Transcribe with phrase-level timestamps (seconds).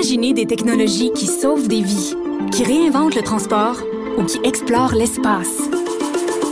[0.00, 2.14] Imaginez des technologies qui sauvent des vies,
[2.52, 3.76] qui réinventent le transport
[4.16, 5.58] ou qui explorent l'espace.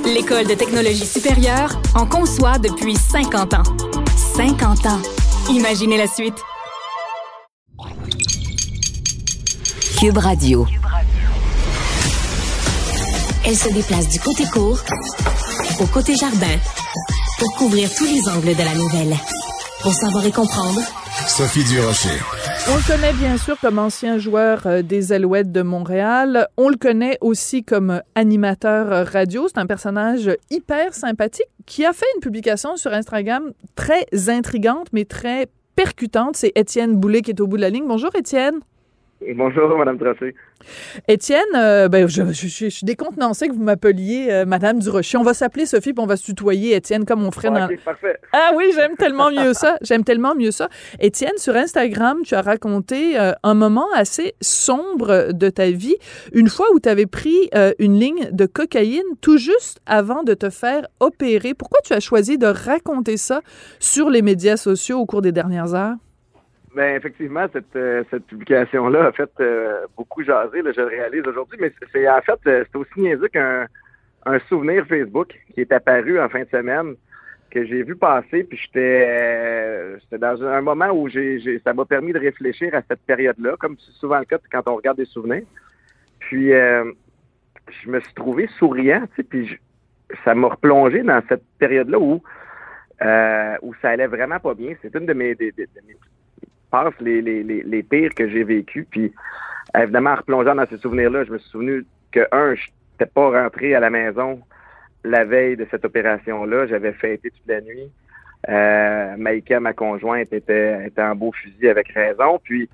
[0.05, 3.63] L'École de technologie supérieure en conçoit depuis 50 ans.
[4.37, 5.01] 50 ans.
[5.49, 6.35] Imaginez la suite.
[9.99, 10.67] Cube Radio.
[13.47, 14.81] Elle se déplace du côté court
[15.81, 16.59] au côté jardin
[17.39, 19.17] pour couvrir tous les angles de la nouvelle.
[19.81, 20.83] Pour savoir et comprendre,
[21.27, 22.21] Sophie Durocher.
[22.71, 26.49] On le connaît bien sûr comme ancien joueur euh, des Alouettes de Montréal.
[26.59, 29.49] On le connaît aussi comme animateur euh, radio.
[29.49, 35.07] C'est un personnage hyper sympathique qui a fait une publication sur Instagram très intrigante mais
[35.07, 36.37] très percutante.
[36.37, 37.87] C'est Étienne Boulay qui est au bout de la ligne.
[37.89, 38.61] Bonjour Étienne.
[39.21, 40.35] Bonjour, Madame Tracé.
[41.09, 45.19] Étienne, euh, ben, je, je, je, suis décontenancée que vous m'appeliez euh, Madame Durocher.
[45.19, 47.77] On va s'appeler Sophie puis on va se tutoyer, Étienne, comme on ferait Ah, dans...
[47.85, 48.17] parfait.
[48.33, 49.77] Ah oui, j'aime tellement mieux ça.
[49.83, 50.69] J'aime tellement mieux ça.
[51.01, 55.97] Étienne, sur Instagram, tu as raconté euh, un moment assez sombre de ta vie,
[56.33, 60.35] une fois où tu avais pris euh, une ligne de cocaïne tout juste avant de
[60.35, 61.55] te faire opérer.
[61.55, 63.41] Pourquoi tu as choisi de raconter ça
[63.81, 65.97] sur les médias sociaux au cours des dernières heures?
[66.75, 71.27] Ben, effectivement, cette, euh, cette publication-là a fait euh, beaucoup jaser, là, je le réalise
[71.27, 73.67] aujourd'hui, mais c'est- en fait, euh, c'est aussi niaiseux qu'un
[74.27, 76.95] un souvenir Facebook qui est apparu en fin de semaine,
[77.51, 81.87] que j'ai vu passer, puis j'étais euh, j'étais dans un moment où j'ai ça m'a
[81.87, 85.07] permis de réfléchir à cette période-là, comme c'est souvent le cas quand on regarde des
[85.07, 85.45] souvenirs.
[86.21, 89.59] Puis, je me suis trouvé souriant, tu sais, puis
[90.25, 92.23] ça m'a replongé dans cette période-là où,
[93.03, 94.75] euh, où ça allait vraiment pas bien.
[94.83, 95.97] C'est une de mes, des- de mes
[96.71, 98.87] passes les, les, les, les pires que j'ai vécues.
[98.91, 99.13] Puis,
[99.77, 103.43] évidemment, en replongeant dans ces souvenirs-là, je me suis souvenu que, un, je n'étais pas
[103.43, 104.41] rentré à la maison
[105.05, 106.67] la veille de cette opération-là.
[106.67, 107.91] J'avais fêté toute la nuit.
[108.49, 112.41] Euh, Maïka, ma conjointe, était, était en beau fusil avec raison.
[112.43, 112.69] Puis,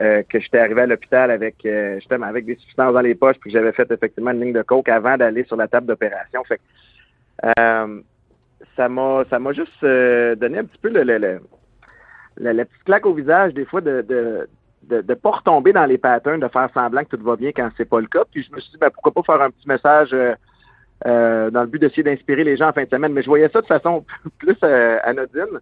[0.00, 3.36] euh, que j'étais arrivé à l'hôpital avec euh, justement avec des substances dans les poches,
[3.40, 6.44] puis que j'avais fait effectivement une ligne de coke avant d'aller sur la table d'opération.
[6.44, 6.62] Fait que,
[7.58, 8.00] euh,
[8.76, 11.40] ça m'a ça m'a juste euh, donné un petit peu le, le, le-
[12.38, 14.48] la, la petite claque au visage des fois de de
[14.84, 17.68] de, de pas retomber dans les patterns, de faire semblant que tout va bien quand
[17.76, 18.24] c'est pas le cas.
[18.30, 20.34] Puis je me suis dit ben, pourquoi pas faire un petit message euh,
[21.06, 23.12] euh, dans le but d'essayer d'inspirer les gens en fin de semaine.
[23.12, 24.04] Mais je voyais ça de façon
[24.38, 25.60] plus euh, anodine.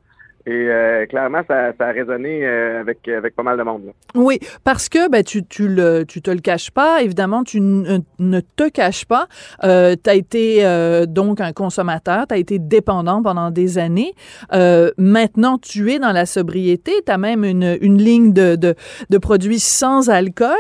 [0.49, 3.87] Et euh, clairement, ça, ça a résonné euh, avec, avec pas mal de monde.
[3.87, 3.93] là.
[4.15, 5.69] Oui, parce que ben, tu, tu,
[6.07, 9.27] tu te le caches pas, évidemment, tu ne, ne te caches pas.
[9.65, 14.15] Euh, tu as été euh, donc un consommateur, tu as été dépendant pendant des années.
[14.53, 18.77] Euh, maintenant, tu es dans la sobriété, tu as même une, une ligne de, de,
[19.11, 20.55] de produits sans alcool,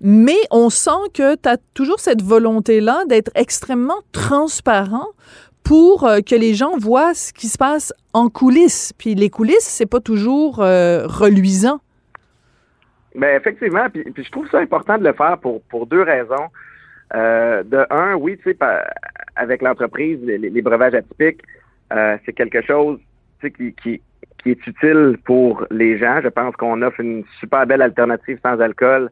[0.00, 5.08] mais on sent que tu as toujours cette volonté-là d'être extrêmement transparent
[5.64, 8.92] pour euh, que les gens voient ce qui se passe en coulisses.
[8.98, 11.80] Puis les coulisses, c'est pas toujours euh, reluisant.
[13.14, 16.48] Ben effectivement, puis, je trouve ça important de le faire pour, pour deux raisons.
[17.14, 18.58] Euh, de un, oui, tu sais,
[19.36, 21.42] avec l'entreprise, les, breuvages atypiques,
[22.24, 22.98] c'est quelque chose
[23.42, 24.00] qui, qui,
[24.42, 26.20] qui est utile pour les gens.
[26.22, 29.10] Je pense qu'on offre une super belle alternative sans alcool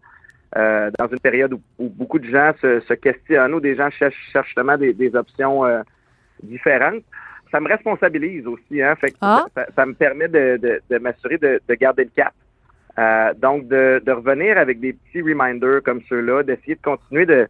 [0.56, 4.78] dans une période où, beaucoup de gens se, questionnent, où des gens cherchent, cherchent justement
[4.78, 5.66] des, options
[6.42, 7.02] différentes.
[7.50, 8.94] Ça me responsabilise aussi, hein.
[8.96, 9.44] Fait que Ah.
[9.56, 12.32] ça, ça me permet de, de, de m'assurer de, de garder le cap.
[12.98, 17.48] Euh, donc, de, de revenir avec des petits reminders comme ceux-là, d'essayer de continuer de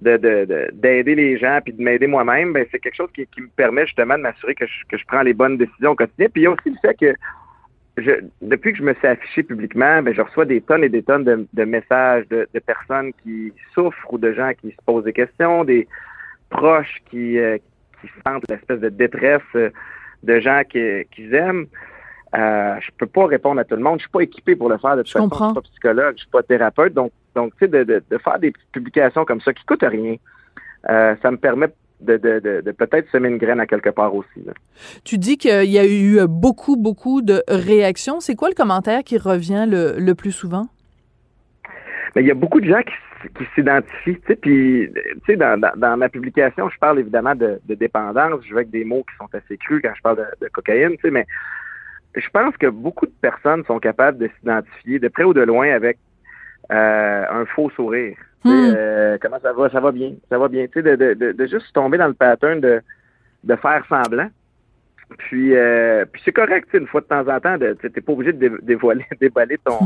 [0.00, 3.24] de- de- de- d'aider les gens puis de m'aider moi-même, ben, c'est quelque chose qui,
[3.26, 5.94] qui me permet justement de m'assurer que je, que je prends les bonnes décisions au
[5.94, 6.28] quotidien.
[6.32, 7.14] Puis il y a aussi le fait que
[7.98, 8.10] je,
[8.40, 11.24] depuis que je me suis affiché publiquement, ben, je reçois des tonnes et des tonnes
[11.24, 15.12] de, de messages de, de personnes qui souffrent ou de gens qui se posent des
[15.12, 15.86] questions, des
[16.50, 17.58] proches qui, euh,
[18.02, 19.70] qui sentent l'espèce de détresse euh,
[20.22, 21.66] de gens qui- qu'ils aiment.
[22.34, 23.98] Euh, je peux pas répondre à tout le monde.
[23.98, 25.28] Je suis pas équipé pour le faire de toute Je façon.
[25.28, 25.48] comprends.
[25.48, 26.94] Je suis pas psychologue, je suis pas thérapeute.
[26.94, 30.16] Donc, donc tu sais, de, de, de faire des publications comme ça qui coûtent rien,
[30.88, 31.68] euh, ça me permet
[32.00, 34.42] de, de, de, de peut-être semer une graine à quelque part aussi.
[34.44, 34.52] là.
[35.04, 38.18] Tu dis qu'il y a eu beaucoup, beaucoup de réactions.
[38.20, 40.66] C'est quoi le commentaire qui revient le, le plus souvent?
[42.16, 42.92] Mais il y a beaucoup de gens qui,
[43.28, 44.20] qui s'identifient.
[44.20, 47.74] Tu sais, puis, tu sais, dans, dans, dans ma publication, je parle évidemment de, de
[47.74, 48.40] dépendance.
[48.44, 50.92] Je vais avec des mots qui sont assez crus quand je parle de, de cocaïne,
[50.96, 51.26] tu sais, mais
[52.14, 55.72] je pense que beaucoup de personnes sont capables de s'identifier de près ou de loin
[55.72, 55.98] avec
[56.70, 58.16] euh, un faux sourire.
[58.44, 58.74] Tu sais, Hmm.
[58.76, 59.70] euh, comment ça va?
[59.70, 60.14] Ça va bien.
[60.28, 60.66] Ça va bien.
[60.66, 62.80] Tu sais, de, de, de, juste tomber dans le pattern de,
[63.44, 64.28] de faire semblant.
[65.18, 68.00] Puis, euh, puis c'est correct, tu sais, une fois de temps en temps, tu n'es
[68.00, 69.78] pas obligé de dé- dévoiler, déballer ton,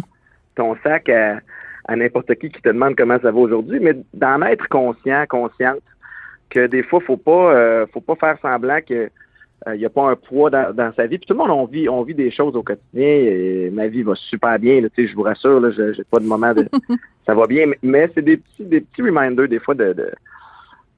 [0.54, 1.40] ton sac à,
[1.86, 5.82] à n'importe qui qui te demande comment ça va aujourd'hui, mais d'en être conscient, consciente,
[6.50, 9.10] que des fois, faut pas, euh, faut pas faire semblant que
[9.66, 11.18] il euh, n'y a pas un poids dans, sa vie.
[11.18, 13.06] Puis tout le monde, on vit, on vit des choses au quotidien.
[13.06, 14.80] Et ma vie va super bien.
[14.80, 16.68] Là, je vous rassure, là, j'ai pas de moment de
[17.26, 17.72] ça va bien.
[17.82, 19.94] Mais c'est des petits, des petits reminders des fois de,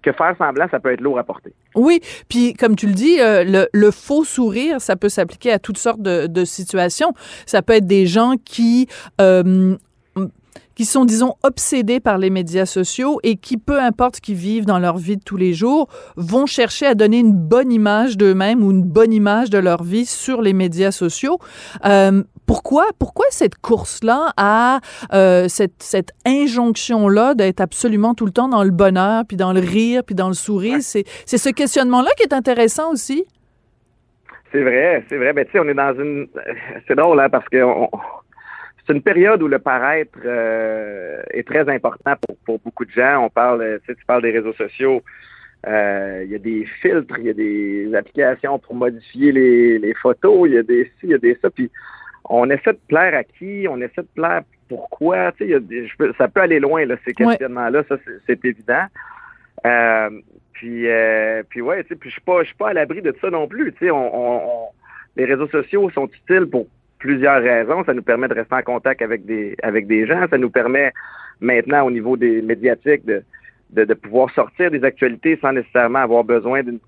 [0.02, 1.52] que faire semblant, ça peut être lourd à porter.
[1.74, 5.78] Oui, puis comme tu le dis, euh, le, faux sourire, ça peut s'appliquer à toutes
[5.78, 7.14] sortes de, situations.
[7.46, 8.88] Ça peut être des gens qui
[9.20, 9.76] euh,
[10.78, 14.64] qui sont, disons, obsédés par les médias sociaux et qui, peu importe ce qu'ils vivent
[14.64, 18.62] dans leur vie de tous les jours, vont chercher à donner une bonne image d'eux-mêmes
[18.62, 21.40] ou une bonne image de leur vie sur les médias sociaux.
[21.84, 24.78] Euh, pourquoi, pourquoi cette course-là à
[25.12, 29.58] euh, cette, cette injonction-là d'être absolument tout le temps dans le bonheur, puis dans le
[29.58, 30.78] rire, puis dans le sourire?
[30.80, 33.24] C'est, c'est ce questionnement-là qui est intéressant aussi.
[34.52, 35.32] C'est vrai, c'est vrai.
[35.32, 36.28] Ben, tu sais, on est dans une...
[36.86, 37.58] C'est drôle, hein, parce que
[38.88, 42.14] c'est une période où le paraître euh, est très important
[42.46, 43.24] pour, beaucoup de gens.
[43.24, 45.02] On parle, tu, sais, tu parles des réseaux sociaux.
[45.66, 50.48] Euh, il y a des filtres, il y a des applications pour modifier les, photos,
[50.48, 51.50] il y a des ci, il y a des ça.
[51.50, 51.70] Puis
[52.24, 55.32] on essaie de plaire à qui, on essaie de plaire pourquoi?
[55.32, 57.96] Tu sais, ça peut aller loin, là, ces questionnements-là, ça
[58.26, 58.84] c'est évident.
[59.66, 60.10] Euh,
[60.52, 60.86] puis,
[61.50, 63.28] puis ouais, tu sais, puis je suis pas, je suis pas à l'abri de ça
[63.28, 63.72] non plus.
[63.74, 64.68] Tu sais, on,
[65.16, 66.68] les réseaux sociaux sont utiles pour
[66.98, 67.84] plusieurs raisons.
[67.84, 70.26] Ça nous permet de rester en contact avec des avec des gens.
[70.28, 70.92] Ça nous permet
[71.40, 73.22] maintenant au niveau des médiatiques de,
[73.72, 76.80] de, pouvoir sortir des actualités sans nécessairement avoir besoin d'une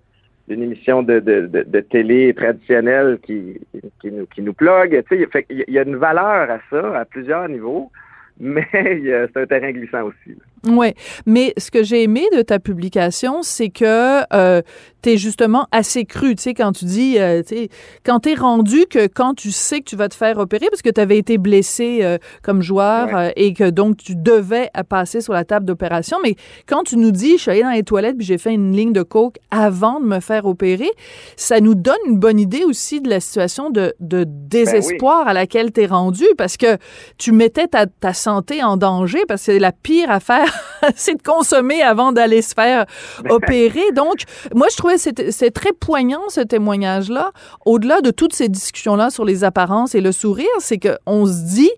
[0.62, 3.60] émission de, de, de, télé traditionnelle qui,
[4.00, 5.02] qui nous qui nous plug.
[5.08, 7.90] Tu sais, il y a une valeur à ça à plusieurs niveaux,
[8.40, 10.36] mais c'est un terrain glissant aussi.
[10.66, 10.92] Oui,
[11.24, 14.60] mais ce que j'ai aimé de ta publication, c'est que euh,
[15.02, 17.68] tu es justement assez cru, tu sais, quand tu dis, euh, tu sais,
[18.04, 20.82] quand tu es rendu que quand tu sais que tu vas te faire opérer, parce
[20.82, 25.20] que tu avais été blessé euh, comme joueur euh, et que donc tu devais passer
[25.20, 26.36] sur la table d'opération, mais
[26.66, 28.92] quand tu nous dis, je suis allé dans les toilettes puis j'ai fait une ligne
[28.92, 30.90] de coke avant de me faire opérer,
[31.36, 35.34] ça nous donne une bonne idée aussi de la situation de, de désespoir ben à
[35.34, 36.76] laquelle tu es rendu, parce que
[37.16, 40.49] tu mettais ta, ta santé en danger, parce que c'est la pire affaire
[40.94, 42.86] c'est de consommer avant d'aller se faire
[43.28, 43.92] opérer.
[43.94, 44.22] Donc,
[44.54, 47.32] moi, je trouvais que c'est très poignant, ce témoignage-là.
[47.64, 51.70] Au-delà de toutes ces discussions-là sur les apparences et le sourire, c'est qu'on se dit,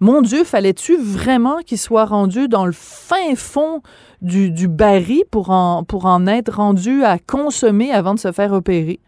[0.00, 3.82] mon Dieu, fallait-tu vraiment qu'il soit rendu dans le fin fond
[4.22, 8.52] du, du baril pour en, pour en être rendu à consommer avant de se faire
[8.52, 9.00] opérer?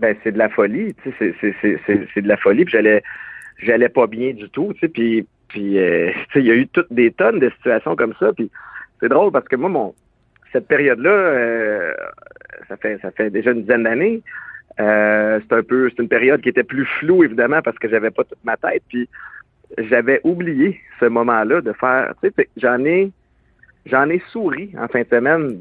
[0.00, 3.02] Ben, c'est de la folie, tu sais, c'est de la folie, puis j'allais,
[3.58, 6.92] j'allais pas bien du tout, tu sais, puis puis, euh, il y a eu toutes
[6.92, 8.32] des tonnes de situations comme ça.
[8.32, 8.50] Puis,
[9.00, 9.94] c'est drôle parce que moi, mon,
[10.50, 11.92] cette période-là, euh,
[12.68, 14.22] ça fait ça fait déjà une dizaine d'années.
[14.80, 18.10] Euh, c'est un peu, c'est une période qui était plus floue évidemment parce que j'avais
[18.10, 18.82] pas toute ma tête.
[18.88, 19.08] Puis,
[19.78, 22.14] j'avais oublié ce moment-là de faire.
[22.22, 23.10] Tu sais, j'en ai,
[23.86, 25.60] j'en ai souri en fin de semaine.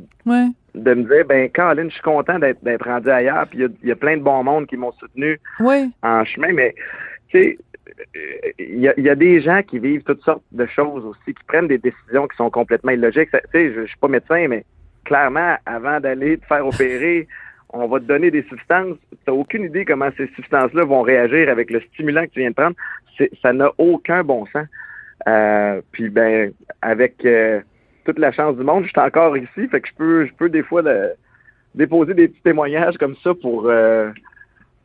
[0.73, 3.45] De me dire, ben, Colin, je suis content d'être, rendu ailleurs.
[3.47, 5.37] Puis, il y, a plein de bons mondes qui m'ont soutenu
[6.01, 6.53] en chemin.
[6.53, 6.75] Mais,
[7.29, 7.57] tu sais,
[8.59, 11.77] il y, a, des gens qui vivent toutes sortes de choses aussi, qui prennent des
[11.77, 13.29] décisions qui sont complètement illogiques.
[13.31, 14.65] Tu sais, je, suis pas médecin, mais
[15.05, 17.27] clairement, avant d'aller te faire opérer,
[17.69, 18.97] on va te donner des substances.
[19.11, 22.49] Tu n'as aucune idée comment ces substances-là vont réagir avec le stimulant que tu viens
[22.49, 22.75] de prendre.
[23.41, 24.67] Ça n'a aucun bon sens.
[25.27, 26.51] Euh, puis ben,
[26.81, 27.61] avec euh,
[28.05, 30.49] toute la chance du monde, je suis encore ici, fait que je peux, je peux
[30.49, 30.81] des fois
[31.75, 34.09] déposer des petits témoignages comme ça pour euh,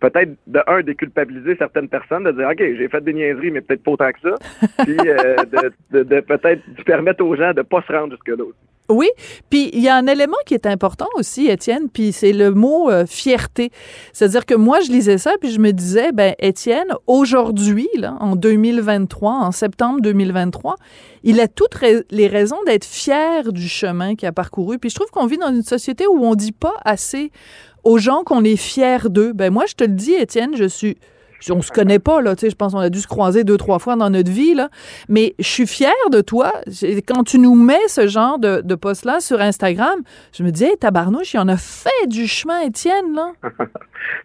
[0.00, 3.82] peut-être de un déculpabiliser certaines personnes, de dire OK, j'ai fait des niaiseries, mais peut-être
[3.82, 4.34] pas autant que ça.
[4.84, 5.36] Puis euh,
[5.90, 8.44] de, de, peut-être permettre aux gens de pas se rendre jusque là
[8.88, 9.08] Oui,
[9.50, 12.90] puis il y a un élément qui est important aussi, Étienne, puis c'est le mot
[12.90, 13.70] euh, fierté.
[14.12, 17.88] C'est-à-dire que moi, je lisais ça, puis je me disais, ben Étienne, aujourd'hui,
[18.20, 20.76] en 2023, en septembre 2023,
[21.24, 21.76] il a toutes
[22.10, 24.78] les raisons d'être fier du chemin qu'il a parcouru.
[24.78, 27.32] Puis je trouve qu'on vit dans une société où on dit pas assez
[27.86, 29.32] aux gens qu'on est fier d'eux.
[29.32, 30.96] Ben moi, je te le dis, Étienne, je suis
[31.50, 33.56] on se connaît pas là, tu sais, je pense qu'on a dû se croiser deux
[33.56, 34.68] trois fois dans notre vie là,
[35.08, 36.50] mais je suis fière de toi.
[37.06, 40.00] Quand tu nous mets ce genre de, de post là sur Instagram,
[40.36, 43.32] je me dis, hey, tabarnouche, il en a fait du chemin, Étienne là.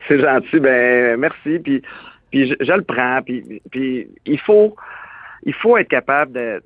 [0.07, 1.83] C'est gentil, ben merci, puis
[2.31, 4.75] puis je, je le prends, puis puis il faut
[5.43, 6.63] il faut être capable de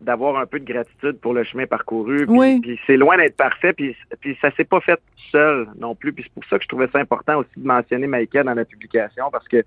[0.00, 2.26] d'avoir un peu de gratitude pour le chemin parcouru.
[2.62, 5.00] Puis, c'est loin d'être parfait, puis, puis ça s'est pas fait
[5.32, 6.12] seul non plus.
[6.12, 8.64] Puis c'est pour ça que je trouvais ça important aussi de mentionner Maïka dans la
[8.64, 9.64] publication, parce que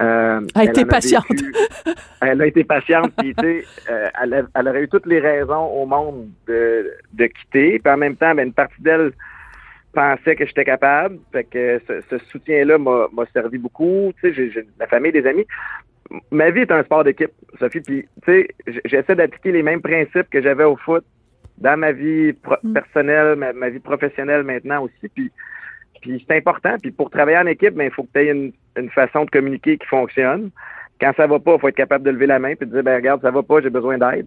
[0.00, 1.26] euh, elle, a été patiente.
[2.22, 5.66] elle a été patiente, puis tu sais, euh, elle, elle, aurait eu toutes les raisons
[5.66, 7.80] au monde de, de quitter.
[7.80, 9.12] Puis en même temps, ben, une partie d'elle
[9.92, 11.18] pensait que j'étais capable.
[11.32, 14.12] Fait que ce, ce soutien-là m'a servi beaucoup.
[14.20, 15.44] Tu sais, j'ai la famille, des amis
[16.30, 17.80] ma vie est un sport d'équipe, Sophie.
[17.80, 18.48] Puis, tu sais,
[18.84, 21.04] j'essaie d'appliquer les mêmes principes que j'avais au foot
[21.58, 22.72] dans ma vie mm.
[22.72, 25.08] personnelle, ma, vie professionnelle maintenant aussi.
[25.14, 25.30] Puis,
[26.00, 26.76] Puis c'est important.
[26.80, 29.30] Puis pour travailler en équipe, ben, il faut que tu aies une, une, façon de
[29.30, 30.50] communiquer qui fonctionne.
[31.00, 32.82] Quand ça va pas, il faut être capable de lever la main et de dire
[32.82, 34.26] ben regarde, ça va pas, j'ai besoin d'aide.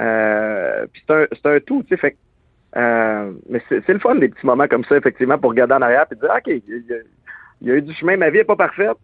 [0.00, 1.96] Euh, puis c'est un, un, tout, tu sais.
[1.96, 2.16] Fait
[2.76, 6.06] euh, mais c'est le fun des petits moments comme ça, effectivement, pour regarder en arrière
[6.12, 6.84] et dire OK, il
[7.62, 8.98] y, a, eu du chemin, ma vie n'est pas parfaite,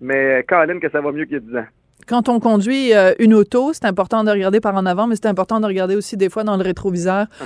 [0.00, 1.66] mais Caroline, que ça va mieux qu'il y a 10 ans
[2.06, 5.26] quand on conduit euh, une auto, c'est important de regarder par en avant, mais c'est
[5.26, 7.26] important de regarder aussi des fois dans le rétroviseur.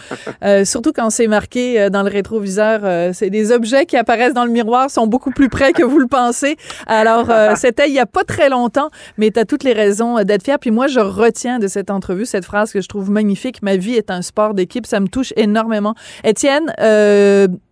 [0.42, 4.44] Euh, surtout quand c'est marqué euh, dans le rétroviseur, c'est des objets qui apparaissent dans
[4.44, 6.56] le miroir, sont beaucoup plus près que vous le pensez.
[6.86, 10.42] Alors, c'était il y a pas très longtemps, mais tu as toutes les raisons d'être
[10.42, 10.58] fier.
[10.58, 13.62] Puis moi, je retiens de cette entrevue cette phrase que je trouve magnifique.
[13.62, 14.86] Ma vie est un sport d'équipe.
[14.86, 15.94] Ça me touche énormément.
[16.24, 16.72] Étienne,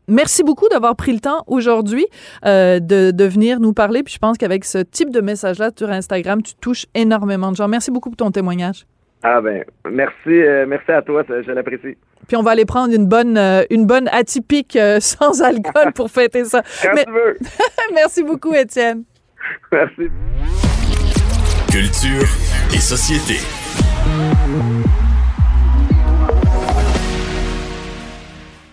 [0.09, 2.07] Merci beaucoup d'avoir pris le temps aujourd'hui
[2.45, 4.03] euh, de, de, venir nous parler.
[4.03, 7.69] Puis je pense qu'avec ce type de message-là sur Instagram, tu touches énormément de gens.
[7.69, 8.85] Merci beaucoup pour ton témoignage.
[9.23, 11.97] Ah ben, merci, euh, merci à toi, je l'apprécie.
[12.29, 16.45] Puis on va aller prendre une bonne, euh, une bonne atypique sans alcool pour fêter
[16.45, 16.63] ça.
[16.83, 17.39] Quand tu veux.
[17.95, 19.05] merci beaucoup, Étienne.
[19.73, 20.11] Merci.
[21.71, 22.29] Culture
[22.73, 23.41] et société.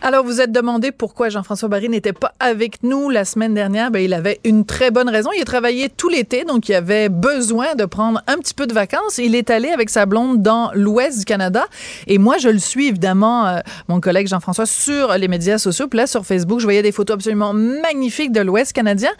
[0.04, 3.92] Alors, vous êtes demandé pourquoi Jean-François Barry n'était pas avec nous la semaine dernière.
[3.92, 5.30] Ben, il avait une très bonne raison.
[5.38, 8.74] Il a travaillé tout l'été, donc il avait besoin de prendre un petit peu de
[8.74, 9.20] vacances.
[9.20, 11.66] Il est allé avec sa blonde dans l'ouest du Canada.
[12.08, 15.88] Et moi, je le suis évidemment, euh, mon collègue Jean-François, sur les médias sociaux.
[15.88, 19.12] Puis là, sur Facebook, je voyais des photos absolument magnifiques de l'ouest canadien.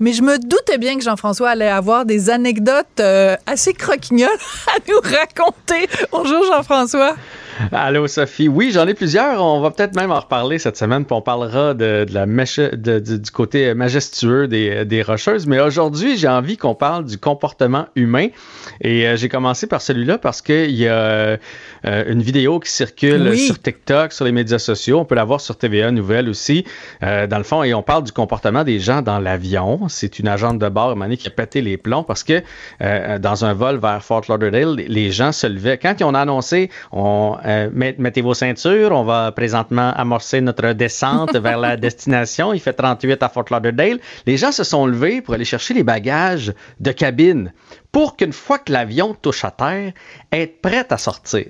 [0.00, 4.30] Mais je me doutais bien que Jean-François allait avoir des anecdotes euh, assez croquignoles
[4.66, 5.88] à nous raconter.
[6.10, 7.14] Bonjour, Jean-François.
[7.72, 8.48] Allô Sophie.
[8.48, 9.42] Oui, j'en ai plusieurs.
[9.42, 13.30] On va peut-être même en reparler cette semaine, puis on parlera de, la mèche, du
[13.32, 15.46] côté majestueux des, des Rocheuses.
[15.46, 18.28] Mais aujourd'hui, j'ai envie qu'on parle du comportement humain.
[18.80, 21.38] Et euh, j'ai commencé par celui-là parce qu'il y a euh,
[21.84, 24.98] une vidéo qui circule sur TikTok, sur les médias sociaux.
[24.98, 26.64] On peut la voir sur TVA Nouvelle aussi.
[27.02, 29.88] Euh, dans le fond, et on parle du comportement des gens dans l'avion.
[29.88, 32.42] C'est une agente de bord, Mané, qui a pété les plombs parce que
[33.18, 35.78] dans un vol vers Fort Lauderdale, les gens se levaient.
[35.78, 37.36] Quand ils ont annoncé, on
[37.72, 42.52] mettez vos ceintures, on va présentement amorcer notre descente vers la destination.
[42.52, 43.98] Il fait 38 à Fort Lauderdale.
[44.26, 47.52] Les gens se sont levés pour aller chercher les bagages de cabine
[47.90, 49.92] pour qu'une fois que l'avion touche à terre,
[50.30, 51.46] être prêt à sortir.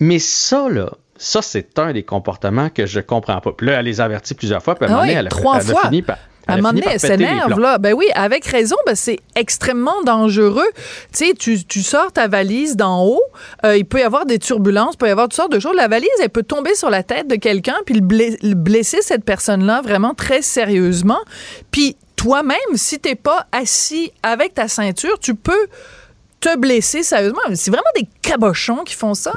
[0.00, 3.52] Mais ça, là, ça, c'est un des comportements que je comprends pas.
[3.52, 5.82] Puis là, elle les a avertis plusieurs fois, puis à ah elle, trois fois.
[5.82, 7.78] fini par à un moment donné, elle s'énerve, là.
[7.78, 10.68] Ben oui, avec raison, ben c'est extrêmement dangereux.
[11.16, 13.22] Tu sais, tu, sors ta valise d'en haut,
[13.64, 15.76] euh, il peut y avoir des turbulences, il peut y avoir toutes sortes de choses.
[15.76, 19.80] La valise, elle peut tomber sur la tête de quelqu'un puis le blesser cette personne-là
[19.82, 21.20] vraiment très sérieusement.
[21.70, 25.66] Puis toi-même, si t'es pas assis avec ta ceinture, tu peux
[26.40, 27.40] te blesser sérieusement.
[27.54, 29.32] C'est vraiment des cabochons qui font ça.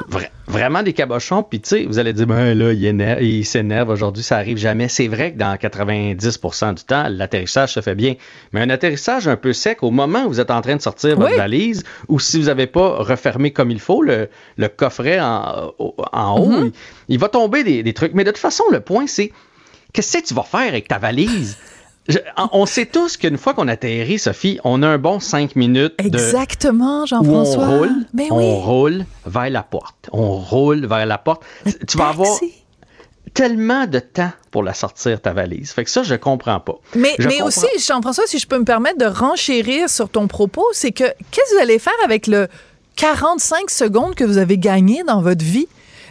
[0.48, 1.42] Vraiment des cabochons.
[1.42, 4.88] Puis, tu sais, vous allez dire, ben là, il, s'énerve aujourd'hui, ça arrive jamais.
[4.88, 8.14] C'est vrai que dans 90% du temps, l'atterrissage se fait bien.
[8.52, 11.16] Mais un atterrissage un peu sec, au moment où vous êtes en train de sortir
[11.16, 14.28] votre valise, ou si vous n'avez pas refermé comme il faut le,
[14.76, 16.72] coffret en, haut, mm-hmm.
[17.08, 18.14] il, va tomber des, des trucs.
[18.14, 19.32] Mais de toute façon, le point, c'est
[19.92, 21.56] qu'est-ce que tu vas faire avec ta valise?
[22.52, 25.94] On sait tous qu'une fois qu'on atterrit, Sophie, on a un bon cinq minutes.
[25.98, 27.64] Exactement, Jean-François.
[27.64, 30.08] On roule, ben on roule vers la porte.
[30.12, 31.42] On roule vers la porte.
[31.86, 32.38] tu vas avoir
[33.34, 35.70] tellement de temps pour la sortir, ta valise.
[35.72, 36.78] Fait que ça, je comprends pas.
[36.94, 40.92] Mais, mais aussi, Jean-François, si je peux me permettre de renchérir sur ton propos, c'est
[40.92, 42.48] que qu'est-ce que vous allez faire avec le
[42.96, 45.68] 45 secondes que vous avez gagné dans votre vie?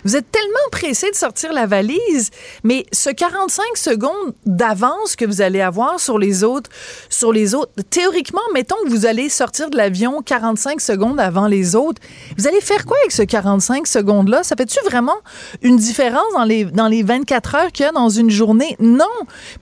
[0.08, 2.30] Vous êtes tellement pressé de sortir la valise,
[2.64, 6.70] mais ce 45 secondes d'avance que vous allez avoir sur les autres,
[7.10, 11.76] sur les autres, théoriquement, mettons que vous allez sortir de l'avion 45 secondes avant les
[11.76, 12.02] autres,
[12.38, 14.44] vous allez faire quoi avec ce 45 secondes-là?
[14.44, 15.18] Ça fait-tu vraiment
[15.62, 18.78] une différence dans les, dans les 24 heures qu'il y a dans une journée?
[18.80, 19.06] Non!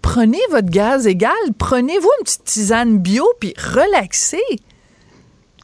[0.04, 4.44] Prenez votre gaz égal, prenez-vous une petite tisane bio, puis relaxez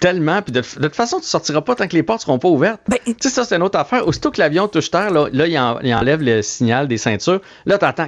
[0.01, 0.41] tellement.
[0.41, 2.81] Puis de, toute façon, tu sortiras pas tant que les portes seront pas ouvertes.
[2.89, 4.05] Ben, tu sais, ça, c'est une autre affaire.
[4.05, 7.39] Aussitôt que l'avion touche terre, là, là il, enlève le signal des ceintures.
[7.65, 8.07] Là, tu entends.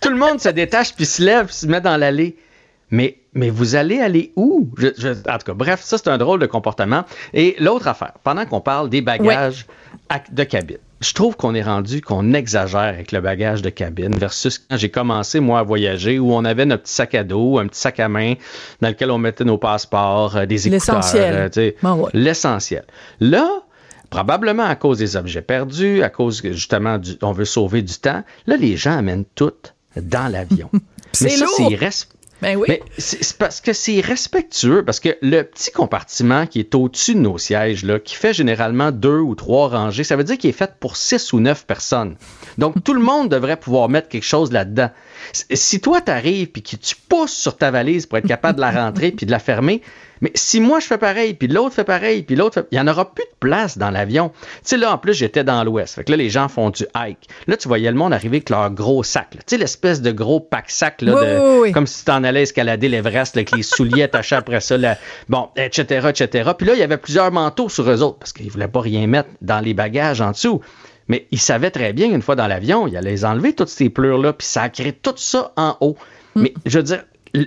[0.00, 2.36] Tout le monde se détache, puis se lève, puis se met dans l'allée.
[2.90, 4.68] Mais, mais vous allez aller où?
[4.78, 7.04] en tout cas, bref, ça, c'est un drôle de comportement.
[7.32, 9.66] Et l'autre affaire, pendant qu'on parle des bagages
[10.30, 14.58] de cabine, je trouve qu'on est rendu qu'on exagère avec le bagage de cabine versus
[14.58, 17.66] quand j'ai commencé, moi, à voyager, où on avait notre petit sac à dos, un
[17.66, 18.34] petit sac à main
[18.80, 20.96] dans lequel on mettait nos passeports, euh, des écouteurs.
[20.96, 21.50] L'essentiel.
[21.56, 22.84] Euh, ben l'essentiel.
[23.20, 23.62] Là,
[24.10, 28.22] probablement à cause des objets perdus, à cause justement, du, on veut sauver du temps,
[28.46, 29.52] là, les gens amènent tout
[29.96, 30.70] dans l'avion.
[31.20, 31.74] Mais ça, c'est
[32.44, 37.20] Ben c'est parce que c'est respectueux, parce que le petit compartiment qui est au-dessus de
[37.20, 40.54] nos sièges, là, qui fait généralement deux ou trois rangées, ça veut dire qu'il est
[40.54, 42.16] fait pour six ou neuf personnes.
[42.58, 44.90] Donc, tout le monde devrait pouvoir mettre quelque chose là-dedans.
[45.32, 48.70] Si toi, t'arrives puis que tu pousses sur ta valise pour être capable de la
[48.70, 49.82] rentrer puis de la fermer,
[50.20, 52.66] mais si moi je fais pareil, puis l'autre fait pareil, puis l'autre fait...
[52.70, 54.30] Il n'y en aura plus de place dans l'avion.
[54.30, 55.94] Tu sais, là, en plus, j'étais dans l'Ouest.
[55.96, 57.28] Fait que là, les gens font du hike.
[57.46, 59.30] Là, tu voyais le monde arriver avec leur gros sac.
[59.30, 61.38] Tu sais, l'espèce de gros pack-sac, là, Oui, de...
[61.38, 61.72] oui, oui.
[61.72, 64.96] comme si tu t'en allais escalader l'Everest, avec les souliers attachés après ça, là,
[65.28, 66.50] bon, etc., etc.
[66.56, 68.80] Puis là, il y avait plusieurs manteaux sur eux autres, parce qu'ils ne voulaient pas
[68.80, 70.60] rien mettre dans les bagages en dessous.
[71.08, 73.90] Mais ils savaient très bien, une fois dans l'avion, ils allaient les enlever, toutes ces
[73.90, 75.96] pleurs-là, puis ça a créé tout ça en haut.
[76.34, 77.04] Mais je veux dire,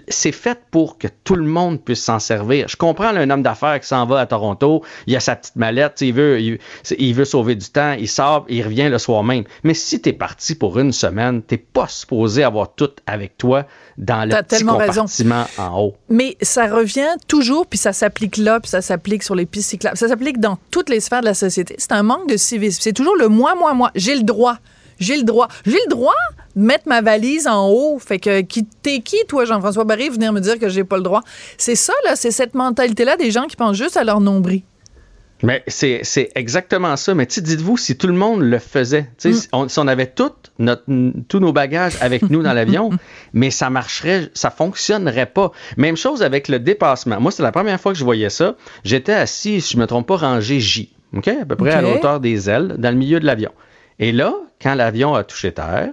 [0.09, 2.67] c'est fait pour que tout le monde puisse s'en servir.
[2.67, 5.55] Je comprends là, un homme d'affaires qui s'en va à Toronto, il a sa petite
[5.55, 8.97] mallette, il veut, il, c'est- il veut sauver du temps, il sort, il revient le
[8.97, 9.43] soir même.
[9.63, 13.65] Mais si tu es parti pour une semaine, t'es pas supposé avoir tout avec toi
[13.97, 15.01] dans le petit raison.
[15.03, 15.95] compartiment en haut.
[16.09, 19.97] Mais ça revient toujours, puis ça s'applique là, puis ça s'applique sur les pistes cyclables.
[19.97, 21.75] Ça s'applique dans toutes les sphères de la société.
[21.77, 22.79] C'est un manque de civisme.
[22.81, 23.91] C'est toujours le moi, moi, moi.
[23.95, 24.57] J'ai le droit.
[24.99, 25.47] J'ai le droit.
[25.65, 26.13] J'ai le droit
[26.55, 27.99] de mettre ma valise en haut.
[27.99, 31.03] Fait que qui t'es qui, toi, Jean-François Barry, venir me dire que j'ai pas le
[31.03, 31.21] droit?
[31.57, 32.15] C'est ça, là.
[32.15, 34.63] C'est cette mentalité-là des gens qui pensent juste à leur nombril.
[35.43, 37.13] Mais c'est c'est exactement ça.
[37.13, 40.31] Mais dites-vous, si tout le monde le faisait, sais, si, on, si on avait tout
[40.57, 40.83] notre,
[41.27, 42.89] tous nos bagages avec nous dans l'avion,
[43.33, 45.51] mais ça marcherait, ça fonctionnerait pas.
[45.77, 47.19] Même chose avec le dépassement.
[47.19, 48.55] Moi, c'est la première fois que je voyais ça.
[48.83, 51.89] J'étais assis, si je me trompe pas, rangé J, ok, à peu près à la
[51.89, 53.51] hauteur des ailes, dans le milieu de l'avion.
[53.99, 55.89] Et là, quand l'avion a touché terre,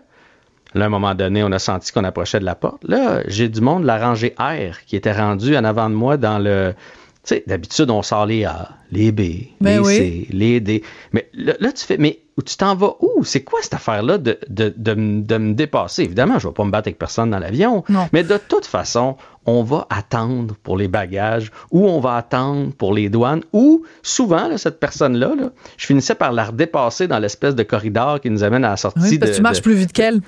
[0.75, 2.83] Là, à un moment donné, on a senti qu'on approchait de la porte.
[2.83, 6.17] Là, j'ai du monde de la rangée R qui était rendu en avant de moi
[6.17, 6.75] dans le.
[7.23, 9.21] Tu sais, d'habitude, on sort les A, les B,
[9.61, 9.97] Ben les oui.
[9.97, 10.83] C, les D.
[11.13, 13.25] Mais là, là, tu fais, mais tu t'en vas où?
[13.25, 16.03] C'est quoi cette affaire-là de, de, de, de me dépasser?
[16.03, 17.85] Évidemment, je ne vais pas me battre avec personne dans l'avion.
[17.89, 18.09] Non.
[18.13, 22.95] Mais de toute façon, on va attendre pour les bagages ou on va attendre pour
[22.95, 27.55] les douanes ou souvent, là, cette personne-là, là, je finissais par la redépasser dans l'espèce
[27.55, 29.33] de corridor qui nous amène à la sortie Oui, parce de.
[29.33, 30.21] que tu marches de- plus vite qu'elle.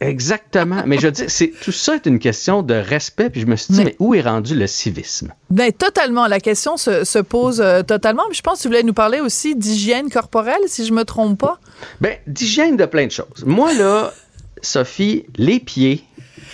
[0.00, 0.82] Exactement.
[0.86, 3.30] Mais je dis, c'est tout ça est une question de respect.
[3.30, 5.32] Puis je me suis dit, Mais- mais, où est rendu le civisme?
[5.50, 6.26] Ben, totalement.
[6.26, 8.22] La question se, se pose euh, totalement.
[8.28, 11.38] Puis je pense que tu voulais nous parler aussi d'hygiène corporelle, si je me trompe
[11.38, 11.58] pas.
[12.00, 13.44] Ben, d'hygiène de plein de choses.
[13.44, 14.12] Moi là,
[14.62, 16.04] Sophie, les pieds.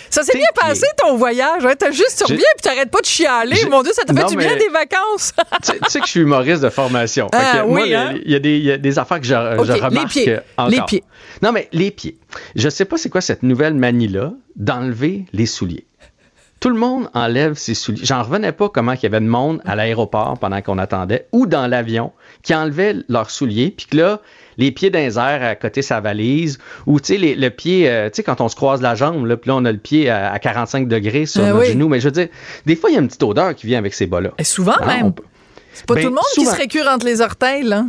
[0.09, 1.65] Ça s'est bien passé, ton voyage.
[1.65, 1.73] Hein?
[1.77, 3.65] T'as juste, reviens puis t'arrêtes pas de chialer.
[3.69, 5.33] Mon Dieu, ça t'a fait du bien des vacances.
[5.63, 7.27] tu, sais- que je suis humoriste de formation.
[7.33, 8.19] Ah, moi, oui, il y a- hein?
[8.23, 10.09] il y, a des- il y a des affaires que je, OK, je les remarque
[10.09, 10.37] pieds.
[10.57, 10.69] encore.
[10.71, 11.03] Les pieds.
[11.41, 12.17] Non, mais les pieds.
[12.55, 15.85] Je sais pas c'est quoi cette nouvelle manie-là d'enlever les souliers.
[16.65, 18.03] Tout le monde enlève ses souliers.
[18.03, 21.45] J'en revenais pas comment il y avait de monde à l'aéroport pendant qu'on attendait ou
[21.45, 24.19] dans l'avion qui enlevait leurs souliers, puis que là,
[24.57, 27.87] les pieds dans les airs à côté de sa valise, ou tu sais, le pied,
[27.87, 29.77] euh, tu sais, quand on se croise la jambe, là, puis là, on a le
[29.77, 31.67] pied à, à 45 degrés sur Ah notre oui.
[31.67, 31.87] genou.
[31.87, 32.29] Mais je veux dire,
[32.65, 34.31] des fois, il y a une petite odeur qui vient avec ces bas-là.
[34.39, 35.13] Et souvent, Hein, même.
[35.13, 35.21] peut-
[35.71, 36.49] C'est pas Ben, tout le monde souvent.
[36.49, 37.85] qui se récure entre les orteils, là.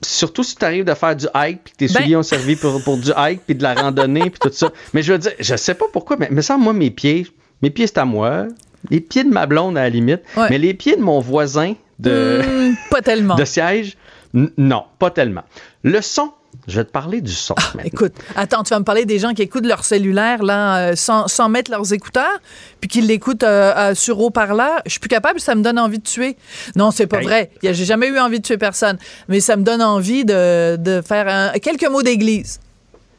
[0.00, 2.54] surtout si tu arrives de faire du hike, puis que tes Ben- souliers ont servi
[2.54, 4.70] pour, pour du hike, puis de la randonnée, puis tout ça.
[4.94, 7.26] Mais je veux dire, je sais pas pourquoi, mais me semble, moi, mes pieds,
[7.62, 8.46] mes pieds, c'est à moi.
[8.90, 10.20] Les pieds de ma blonde, à la limite.
[10.36, 10.46] Ouais.
[10.50, 13.34] Mais les pieds de mon voisin de, Hmm, pas tellement.
[13.36, 13.96] de siège,
[14.34, 15.42] non, pas tellement.
[15.82, 16.30] Le son,
[16.68, 17.54] je vais te parler du son.
[17.74, 17.82] maintenant.
[17.84, 21.26] Écoute, attends, tu vas me parler des gens qui écoutent leur cellulaire là, euh, sans,
[21.26, 22.38] sans mettre leurs écouteurs,
[22.80, 24.82] puis qui l'écoutent euh, euh, sur haut-parleur.
[24.84, 26.36] Je suis plus capable, ça me donne envie de tuer.
[26.76, 27.24] Non, c'est pas Hey.
[27.24, 27.50] vrai.
[27.62, 31.26] J'ai jamais eu envie de tuer personne, mais ça me donne envie de, de faire
[31.28, 32.60] un- quelques mots d'église.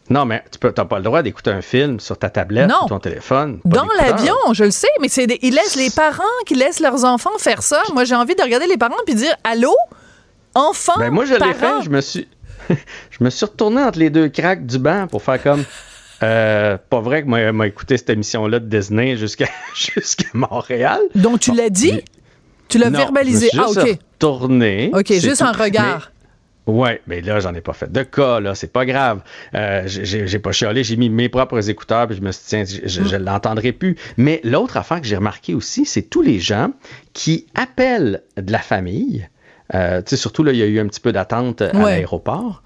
[0.10, 2.86] Non, mais tu n'as pas le droit d'écouter un film sur ta tablette Non.
[2.86, 3.60] ou ton téléphone.
[3.66, 7.04] Dans l'avion, je le sais, mais c'est des- ils laissent les parents qui laissent leurs
[7.04, 7.82] enfants faire ça.
[7.94, 9.76] Moi, j'ai envie de regarder les parents puis dire allô,
[10.56, 11.82] enfant, Ben moi, je l'ai fait.
[11.84, 12.28] Je me suis,
[12.70, 15.64] je me suis retourné entre les deux craques du banc pour faire comme.
[16.24, 21.00] Euh, pas vrai que moi, m'a écouté cette émission-là de Disney jusqu'à jusqu'à Montréal.
[21.14, 22.02] Donc tu l'as dit,
[22.70, 23.50] tu l'as verbalisé.
[23.54, 24.92] je me Ah suis ok, juste retourné.
[24.94, 26.12] ok, juste un regard.
[26.68, 29.22] Ouais, mais là, j'en ai pas fait de cas, là, c'est pas grave.
[29.56, 32.64] Euh, j'ai- pas chialé, j'ai mis mes propres écouteurs, puis je me suis dit, tiens,
[32.66, 33.96] je, je, je l'entendrai plus.
[34.18, 36.72] Mais l'autre affaire que j'ai remarqué aussi, c'est tous les gens
[37.14, 39.28] qui appellent de la famille,
[39.74, 41.84] euh, tu sais, surtout là, il y a eu un petit peu d'attente à Ouais.
[41.96, 42.64] l'aéroport,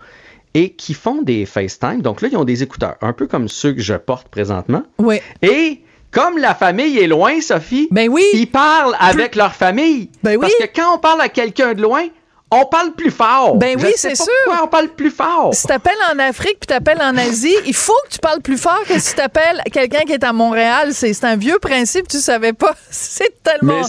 [0.53, 2.01] et qui font des FaceTime.
[2.01, 4.83] Donc là, ils ont des écouteurs, un peu comme ceux que je porte présentement.
[4.97, 5.19] Oui.
[5.41, 5.79] Et
[6.11, 8.23] comme la famille est loin, Sophie, Ben oui.
[8.33, 10.09] ils parlent avec leur famille.
[10.23, 10.39] Ben oui.
[10.41, 12.03] Parce que quand on parle à quelqu'un de loin,
[12.51, 13.55] on parle plus fort.
[13.57, 14.25] Ben oui, c'est sûr.
[14.45, 15.53] Pourquoi on parle plus fort?
[15.53, 18.81] Si t'appelles en Afrique puis t'appelles en Asie, il faut que tu parles plus fort
[18.87, 20.89] que si t'appelles quelqu'un qui est à Montréal.
[20.93, 22.75] C'est un vieux principe, tu savais pas.
[22.89, 23.81] C'est tellement.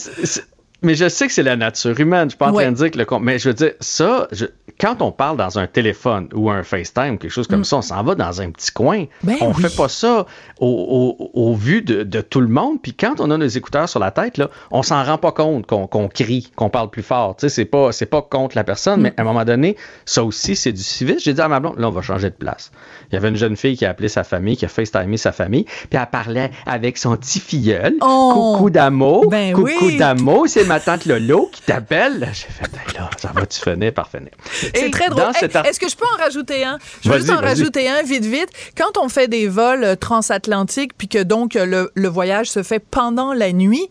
[0.85, 2.25] Mais je sais que c'est la nature humaine.
[2.25, 2.64] Je suis pas en Ouais.
[2.64, 4.46] train de dire que le con- Mais je veux dire, ça, je-
[4.83, 8.03] quand on parle dans un téléphone ou un FaceTime, quelque chose comme ça, on s'en
[8.03, 9.03] va dans un petit coin.
[9.03, 9.07] Mm.
[9.23, 9.62] Ben on oui.
[9.62, 10.27] fait pas ça
[10.59, 12.83] au, au- au vu de, de tout le monde.
[12.83, 15.66] Puis quand on a nos écouteurs sur la tête, là, on s'en rend pas compte
[15.66, 17.37] qu'on crie, qu'on parle plus fort.
[17.37, 19.03] Tu sais, c'est pas, contre la personne, Mm.
[19.05, 21.21] mais à un moment donné, ça aussi, c'est du civisme.
[21.21, 22.73] J'ai dit à ma blonde, là, on va changer de place.
[23.11, 25.31] Il y avait une jeune fille qui a appelé sa famille, qui a FaceTimé sa
[25.31, 27.95] famille, puis elle parlait avec son petit filleul.
[28.01, 28.55] Oh!
[28.57, 29.29] Coucou d'amour.
[29.31, 29.97] Ben coucou oui.
[29.97, 30.45] d'amour.
[30.49, 32.29] C'est ma tante Lolo qui t'appelle.
[32.33, 34.31] J'ai fait, Hey, là, ça va-tu finir par finir?
[34.75, 35.25] C'est très drôle.
[35.35, 36.79] Hey, cet Est-ce que je peux en rajouter un?
[37.05, 38.49] Je veux juste en rajouter un vite, vite.
[38.77, 42.63] Quand on fait des vols euh, transatlantiques, puis que donc euh, le, le voyage se
[42.63, 43.89] fait pendant la nuit,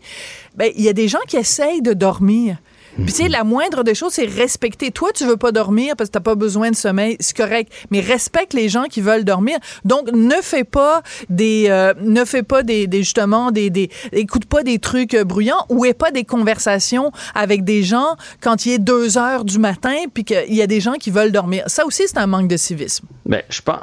[0.56, 2.56] ben, il y a des gens qui essayent de dormir.
[2.96, 4.90] Puis, tu sais, la moindre des choses, c'est respecter.
[4.90, 7.72] Toi, tu veux pas dormir parce que t'as pas besoin de sommeil, c'est correct.
[7.90, 9.58] Mais respecte les gens qui veulent dormir.
[9.84, 14.44] Donc, ne fais pas des, euh, ne fais pas des, des justement, des, des, écoute
[14.44, 18.72] pas des trucs euh, bruyants ou aie pas des conversations avec des gens quand il
[18.72, 21.64] est deux heures du matin puis qu'il y a des gens qui veulent dormir.
[21.68, 23.06] Ça aussi, c'est un manque de civisme.
[23.32, 23.80] Ben, je pense,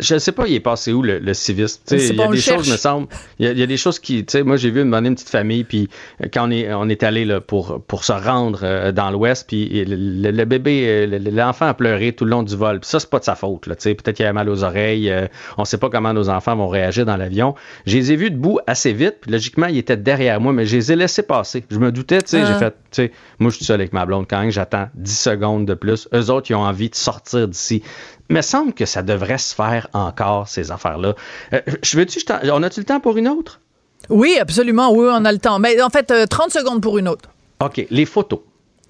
[0.00, 1.80] je sais pas, il est passé où le, le civisme.
[1.90, 3.06] Il y a des choses, me semble,
[3.38, 4.90] il y, a, il y a des choses qui, tu sais, moi j'ai vu une,
[4.90, 5.88] bonne une petite famille, puis
[6.22, 9.46] euh, quand on est, on est allé là, pour, pour se rendre euh, dans l'Ouest,
[9.48, 12.80] puis le, bébé, euh, le- l'enfant a pleuré tout le long du vol.
[12.80, 13.62] Puis ça, c'est pas de sa faute.
[13.64, 15.10] Peut-être qu'il avait mal aux oreilles.
[15.10, 15.26] euh,
[15.56, 17.54] on sait pas comment nos enfants vont réagir dans l'avion.
[17.86, 20.76] Je les ai vus debout assez vite, puis logiquement, ils étaient derrière moi, mais je
[20.76, 21.64] les ai laissés passer.
[21.70, 22.46] Je me doutais, tu sais, Ah.
[22.52, 25.18] j'ai fait, tu sais, moi je suis seul avec ma blonde quand même, j'attends 10
[25.18, 26.08] secondes de plus.
[26.14, 27.82] Eux autres, ils ont envie de sortir d'ici.
[28.32, 31.14] Il me semble que ça devrait se faire encore, ces affaires-là.
[31.52, 32.18] Euh, je veux-tu,
[32.50, 33.60] on a-tu le temps pour une autre?
[34.08, 34.90] Oui, absolument.
[34.90, 35.58] Oui, on a le temps.
[35.58, 37.28] Mais en fait, euh, 30 secondes pour une autre.
[37.62, 38.40] OK, les photos.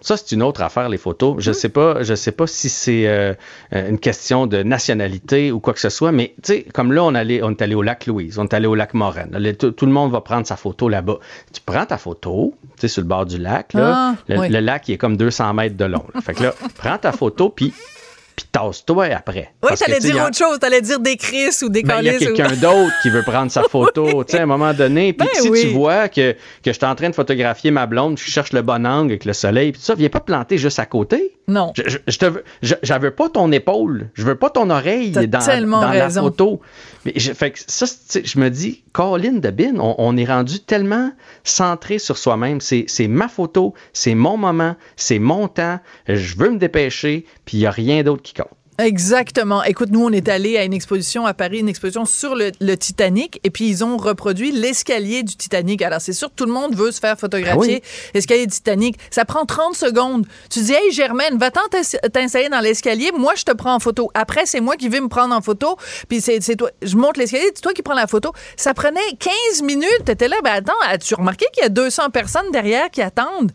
[0.00, 1.36] Ça, c'est une autre affaire, les photos.
[1.38, 3.34] Je sais pas, je sais pas si c'est euh,
[3.72, 7.02] euh, une question de nationalité ou quoi que ce soit, mais tu sais, comme là,
[7.02, 9.30] on, allait, on est allé au lac Louise, on est allé au lac Moraine.
[9.30, 11.18] Là, tout, tout le monde va prendre sa photo là-bas.
[11.52, 13.94] Tu prends ta photo, tu sais, sur le bord du lac, là.
[13.94, 14.48] Ah, le, oui.
[14.48, 16.04] le lac, il est comme 200 mètres de long.
[16.14, 16.20] là.
[16.20, 17.72] Fait que là, prends ta photo, puis
[18.36, 19.52] puis tasse-toi après.
[19.62, 20.58] Oui, t'allais dire a- autre chose.
[20.58, 23.22] T'allais dire des Chris ou des ben, il y a ou- quelqu'un d'autre qui veut
[23.22, 25.12] prendre sa photo, tu sais, à un moment donné.
[25.12, 25.60] Puis Ben si oui.
[25.62, 28.62] tu vois que, que je suis en train de photographier ma blonde, je cherche le
[28.62, 31.32] bon angle avec le soleil, puis tout ça, viens pas te planter juste à côté.
[31.48, 31.72] Non.
[31.76, 35.10] Je, je, te veux, je, je veux pas ton épaule, je veux pas ton oreille
[35.10, 36.60] dans, dans la photo.
[37.04, 37.86] Mais je, fait que ça,
[38.22, 41.12] je me dis, Colin de Bin, on, on est rendu tellement
[41.44, 42.60] centré sur soi-même.
[42.60, 47.60] C'est ma photo, c'est mon moment, c'est mon temps, je veux me dépêcher, puis il
[47.60, 48.48] y a rien d'autre qui compte.
[48.84, 49.62] Exactement.
[49.64, 52.76] Écoute, nous, on est allé à une exposition à Paris, une exposition sur le, le
[52.76, 55.82] Titanic, et puis ils ont reproduit l'escalier du Titanic.
[55.82, 57.82] Alors, c'est sûr que tout le monde veut se faire photographier.
[58.14, 60.26] L'escalier du Titanic, ça prend 30 secondes.
[60.50, 63.10] Tu dis, hey, Germaine, va-t'en t'ins- t'installer dans l'escalier.
[63.16, 64.10] Moi, je te prends en photo.
[64.14, 65.76] Après, c'est moi qui vais me prendre en photo.
[66.08, 66.70] Puis c'est c'est toi.
[66.82, 68.32] Je monte l'escalier, c'est toi qui prends la photo.
[68.56, 70.04] Ça prenait 15 minutes.
[70.04, 73.52] T'étais là, ben attends, as-tu remarqué qu'il y a 200 personnes derrière qui attendent?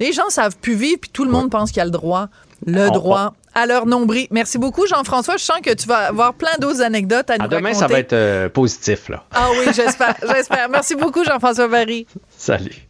[0.00, 2.28] Les gens savent plus vivre, puis tout le monde pense qu'il y a le droit.
[2.66, 4.26] Le droit à leur nombril.
[4.30, 5.36] Merci beaucoup, Jean-François.
[5.36, 7.74] Je sens que tu vas avoir plein d'autres anecdotes à nous demain, raconter.
[7.78, 9.24] ça va être euh, positif, là.
[9.32, 10.68] Ah oui, j'espère, j'espère.
[10.68, 12.06] Merci beaucoup, Jean-François Barry.
[12.36, 12.88] Salut.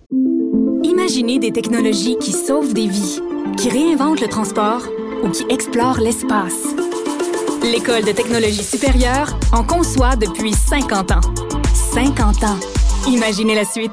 [0.83, 3.21] Imaginez des technologies qui sauvent des vies,
[3.59, 4.83] qui réinventent le transport
[5.23, 6.65] ou qui explorent l'espace.
[7.63, 11.21] L'École de technologie supérieure en conçoit depuis 50 ans.
[11.95, 12.59] 50 ans.
[13.09, 13.93] Imaginez la suite.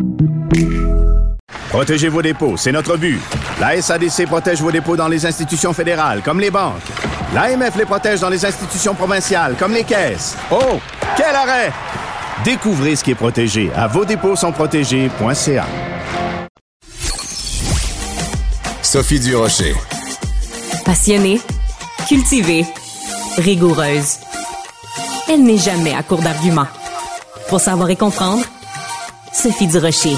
[1.71, 3.21] Protégez vos dépôts, c'est notre but.
[3.61, 6.81] La SADC protège vos dépôts dans les institutions fédérales, comme les banques.
[7.33, 10.35] L'AMF les protège dans les institutions provinciales, comme les caisses.
[10.51, 10.81] Oh,
[11.15, 11.71] quel arrêt!
[12.43, 15.65] Découvrez ce qui est protégé à vos dépôts sont protégés.ca.
[18.81, 19.73] Sophie Durocher.
[20.83, 21.39] Passionnée,
[22.05, 22.65] cultivée,
[23.37, 24.17] rigoureuse.
[25.29, 26.67] Elle n'est jamais à court d'arguments.
[27.47, 28.43] Pour savoir et comprendre,
[29.31, 30.17] Sophie Durocher.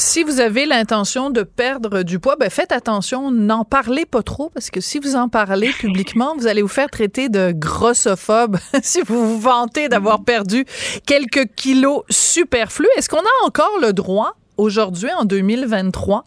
[0.00, 4.48] Si vous avez l'intention de perdre du poids, ben faites attention, n'en parlez pas trop
[4.48, 9.00] parce que si vous en parlez publiquement, vous allez vous faire traiter de grossophobe si
[9.02, 10.64] vous vous vantez d'avoir perdu
[11.04, 12.86] quelques kilos superflus.
[12.96, 16.24] Est-ce qu'on a encore le droit aujourd'hui en 2023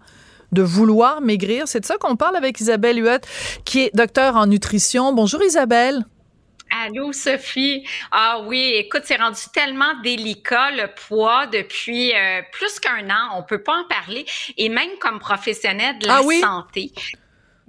[0.51, 1.65] de vouloir maigrir?
[1.69, 3.21] C'est de ça qu'on parle avec Isabelle Huot,
[3.63, 5.13] qui est docteur en nutrition.
[5.13, 6.03] Bonjour Isabelle.
[6.73, 7.85] Allô, Sophie.
[8.11, 13.37] Ah oui, écoute, c'est rendu tellement délicat le poids depuis euh, plus qu'un an.
[13.37, 14.25] On peut pas en parler.
[14.57, 16.39] Et même comme professionnel de la Ah oui?
[16.39, 16.93] santé.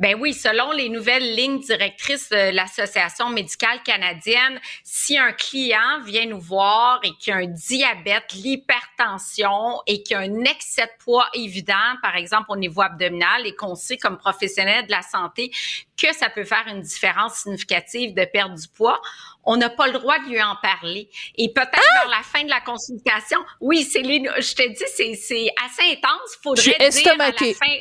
[0.03, 6.27] Ben oui, selon les nouvelles lignes directrices de l'Association médicale canadienne, si un client vient
[6.27, 11.29] nous voir et qu'il a un diabète, l'hypertension et qu'il a un excès de poids
[11.35, 15.53] évident, par exemple au niveau abdominal, et qu'on sait comme professionnel de la santé
[15.97, 19.01] que ça peut faire une différence significative de perdre du poids,
[19.45, 21.11] on n'a pas le droit de lui en parler.
[21.37, 22.01] Et peut-être Ah!
[22.01, 25.93] vers la fin de la consultation, oui, c'est les, je te dis, c'est, c'est assez
[25.93, 26.39] intense.
[26.43, 27.79] Faudrait dire à la fin,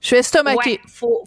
[0.00, 0.70] Je suis estomaquée.
[0.70, 1.24] Ouais, faut,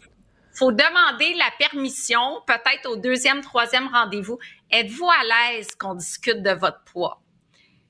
[0.54, 4.38] faut demander la permission, peut-être au deuxième, troisième rendez-vous.
[4.72, 7.23] Êtes-vous à l'aise qu'on discute de votre poids?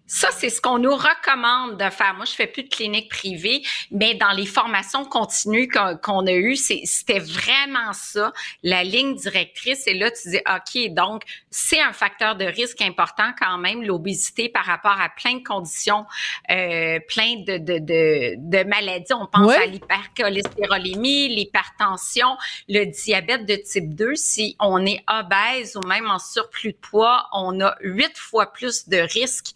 [0.06, 2.14] Ça, c'est ce qu'on nous recommande de faire.
[2.16, 6.58] Moi, je fais plus de clinique privée, mais dans les formations continues qu'on a eues,
[6.58, 9.88] c'était vraiment ça, la ligne directrice.
[9.88, 14.50] Et là, tu dis, OK, donc, c'est un facteur de risque important quand même, l'obésité
[14.50, 16.06] par rapport à plein de conditions,
[16.52, 19.14] euh, plein de, de, de, de maladies.
[19.14, 22.38] On pense à l'hypercholestérolémie, l'hypertension,
[22.68, 24.16] le diabète de type 2.
[24.16, 28.90] Si on est obèse ou même en surplus de poids, on a huit fois plus
[28.90, 29.54] de risques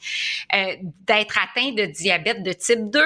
[0.54, 0.76] euh,
[1.08, 3.04] d'être atteint de diabète de type 2.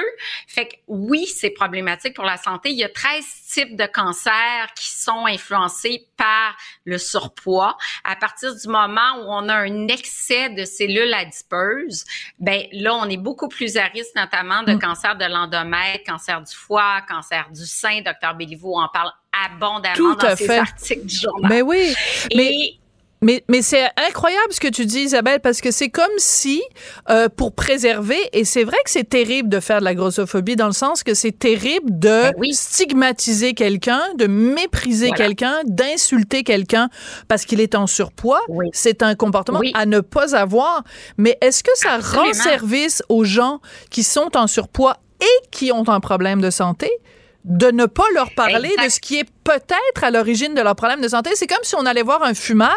[0.47, 2.69] Fait que oui, c'est problématique pour la santé.
[2.69, 7.77] Il y a 13 types de cancers qui sont influencés par le surpoids.
[8.03, 12.05] À partir du moment où on a un excès de cellules adipeuses,
[12.39, 16.53] ben là, on est beaucoup plus à risque, notamment de cancer de l'endomètre, cancer du
[16.53, 18.01] foie, cancer du sein.
[18.01, 19.11] Docteur Béliveau en parle
[19.45, 20.57] abondamment Tout dans à ses fait.
[20.59, 21.49] articles du journal.
[21.49, 21.93] Mais oui.
[22.35, 22.80] Mais Et
[23.23, 26.59] Mais, mais c'est incroyable ce que tu dis, Isabelle, parce que c'est comme si,
[27.11, 30.65] euh, pour préserver, et c'est vrai que c'est terrible de faire de la grossophobie dans
[30.65, 32.51] le sens que c'est terrible de Ben oui.
[32.53, 35.23] stigmatiser quelqu'un, de mépriser Voilà.
[35.25, 36.89] quelqu'un, d'insulter quelqu'un
[37.27, 38.41] parce qu'il est en surpoids.
[38.49, 38.69] Oui.
[38.73, 39.71] C'est un comportement Oui.
[39.75, 40.83] à ne pas avoir.
[41.17, 45.87] Mais est-ce que ça rend service aux gens qui sont en surpoids et qui ont
[45.89, 46.89] un problème de santé?
[47.43, 48.83] De ne pas leur parler Exact.
[48.85, 51.31] de ce qui est peut-être à l'origine de leur problème de santé.
[51.35, 52.75] C'est comme si on allait voir un fumeur,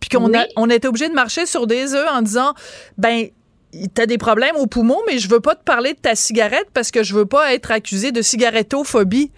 [0.00, 2.54] puis qu'on a- on était obligé de marcher sur des œufs en disant,
[2.96, 3.26] ben,
[3.94, 6.90] t'as des problèmes aux poumons, mais je veux pas te parler de ta cigarette parce
[6.90, 9.30] que je veux pas être accusé de cigarettophobie.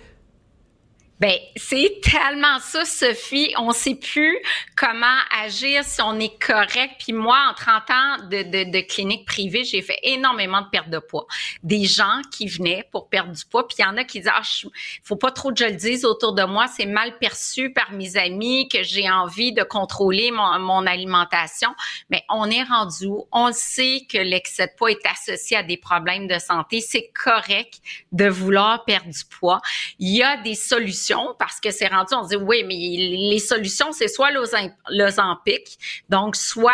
[1.20, 3.54] Ben, c'est tellement ça, Sophie.
[3.56, 4.36] On sait plus
[4.76, 5.06] comment
[5.44, 6.94] agir si on est correct.
[6.98, 10.98] Puis moi, en 30 ans de, de, clinique privée, j'ai fait énormément de perte de
[10.98, 11.26] poids.
[11.62, 14.32] Des gens qui venaient pour perdre du poids, puis il y en a qui disaient,
[14.34, 14.66] ah, je-
[15.04, 18.16] faut pas trop que je le dise autour de moi, c'est mal perçu par mes
[18.16, 21.70] amis que j'ai envie de contrôler mon, mon alimentation.
[22.10, 23.28] Mais on est rendu où?
[23.30, 26.80] On sait que l'excès de poids est associé à des problèmes de santé.
[26.80, 27.74] C'est correct
[28.10, 29.60] de vouloir perdre du poids.
[30.00, 33.92] Il y a des solutions parce que c'est rendu, on dit oui, mais les solutions,
[33.92, 36.72] c'est soit l'Ozem- l'Ozempic, donc soit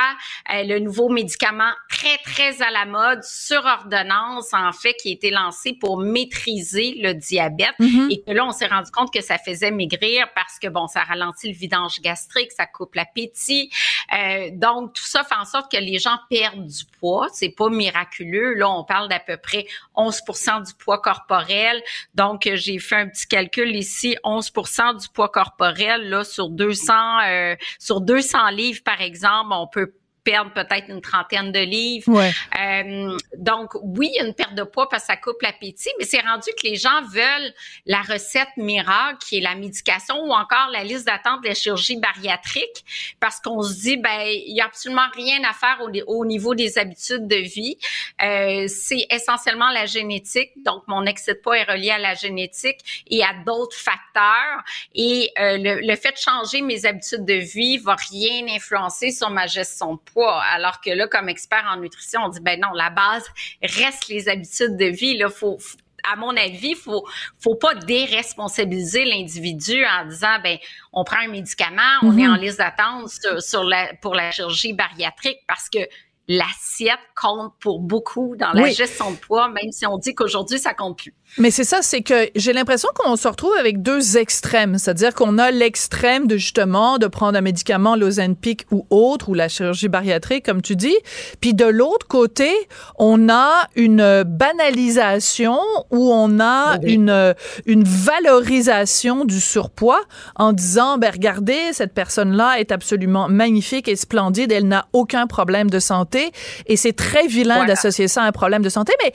[0.53, 5.13] euh, le nouveau médicament très, très à la mode sur ordonnance, en fait, qui a
[5.13, 7.75] été lancé pour maîtriser le diabète
[8.11, 11.03] et que là, on s'est rendu compte que ça faisait maigrir parce que, bon, ça
[11.03, 13.71] ralentit le vidange gastrique, ça coupe l'appétit.
[14.17, 17.29] Euh, donc, tout ça fait en sorte que les gens perdent du poids.
[17.33, 18.55] C'est pas miraculeux.
[18.55, 21.83] Là, on parle d'à peu près 11% du poids corporel.
[22.15, 26.93] Donc, j'ai fait un petit calcul ici, 11% du poids corporel, là, sur 200,
[27.27, 29.93] euh, sur 200 livres, par exemple, on peut
[30.29, 32.13] perdre peut-être une trentaine de livres.
[32.13, 32.33] Ouais.
[32.61, 35.89] Euh, donc, oui, il y a une perte de poids parce que ça coupe l'appétit,
[35.99, 37.55] mais c'est rendu que les gens veulent
[37.87, 41.97] la recette miracle, qui est la médication ou encore la liste d'attente de la chirurgie
[41.97, 42.85] bariatrique,
[43.21, 46.55] parce qu'on se dit, ben, il y a absolument rien à faire au, au niveau
[46.55, 47.79] des habitudes de vie.
[48.23, 50.51] Euh, c'est essentiellement la génétique.
[50.63, 54.63] Donc, mon excès de poids est relié à la génétique et à d'autres facteurs.
[54.95, 59.31] Et euh, le, le fait de changer mes habitudes de vie va rien influencer sur
[59.31, 60.18] ma gestion de poids.
[60.27, 63.27] Alors que là, comme expert en nutrition, on dit, ben non, la base
[63.63, 65.17] reste les habitudes de vie.
[65.17, 65.77] Là, faut, faut-
[66.11, 67.07] à mon avis, faut
[67.39, 70.57] faut pas déresponsabiliser l'individu en disant ben
[70.93, 74.73] on prend un médicament, on est en liste d'attente sur, sur la pour la chirurgie
[74.73, 75.81] bariatrique parce que
[76.29, 78.73] l'assiette compte pour beaucoup dans la Oui.
[78.75, 81.15] gestion de poids, même si on dit qu'aujourd'hui ça compte plus.
[81.37, 84.79] Mais c'est ça, c'est que j'ai l'impression qu'on se retrouve avec deux extrêmes.
[84.79, 89.49] C'est-à-dire qu'on a l'extrême de justement de prendre un médicament, l'Ozempic ou autre, ou la
[89.49, 90.97] chirurgie bariatrique, comme tu dis.
[91.41, 92.51] Puis de l'autre côté,
[92.99, 95.61] on a une banalisation
[95.91, 97.35] ou on a une,
[97.67, 100.01] une valorisation du surpoids
[100.37, 105.71] en disant, ben regardez, cette personne-là est absolument magnifique et splendide, elle n'a aucun problème
[105.71, 106.33] de santé.
[106.67, 108.93] Et c'est très vilain d'associer ça à un problème de santé.
[109.03, 109.13] Mais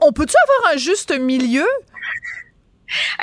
[0.00, 1.66] on peut-tu avoir un juste milieu?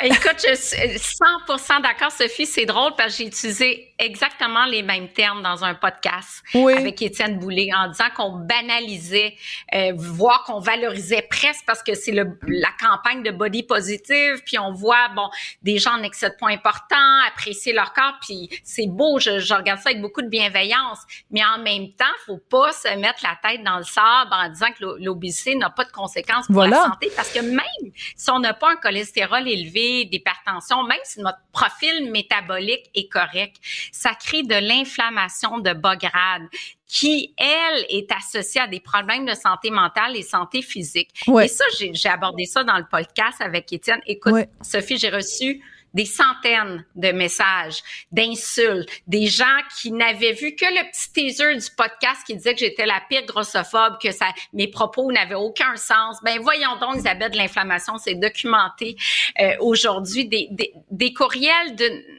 [0.02, 1.16] Écoute, je suis
[1.48, 2.46] 100% d'accord, Sophie.
[2.46, 7.38] C'est drôle parce que j'ai utilisé exactement les mêmes termes dans un podcast avec Étienne
[7.38, 9.36] Boulay en disant qu'on banalisait,
[9.74, 14.72] euh, voire qu'on valorisait presque parce que c'est la campagne de body positive, puis on
[14.72, 15.28] voit bon
[15.62, 19.18] des gens en excès de poids important, apprécier leur corps, puis c'est beau.
[19.18, 22.96] Je, je, regarde ça avec beaucoup de bienveillance, mais en même temps, faut pas se
[22.96, 26.64] mettre la tête dans le sable en disant que l'obésité n'a pas de conséquences pour
[26.64, 31.20] la santé, parce que même si on n'a pas un cholestérol élevé, d'hypertension, même si
[31.20, 33.56] notre profil métabolique est correct,
[33.94, 36.42] ça crée de l'inflammation de bas grade
[36.88, 41.10] qui, elle, est associée à des problèmes de santé mentale et santé physique.
[41.40, 44.00] Et ça, j'ai abordé ça dans le podcast avec Étienne.
[44.06, 45.62] Écoute, Sophie, j'ai reçu
[45.94, 49.44] des centaines de messages, d'insultes, des gens
[49.80, 53.24] qui n'avaient vu que le petit teaser du podcast qui disait que j'étais la pire
[53.26, 56.18] grossophobe, que ça, mes propos n'avaient aucun sens.
[56.24, 58.96] Ben voyons donc, Isabelle, de l'inflammation, c'est documenté
[59.40, 60.26] euh, aujourd'hui.
[60.26, 61.76] Des, des, des courriels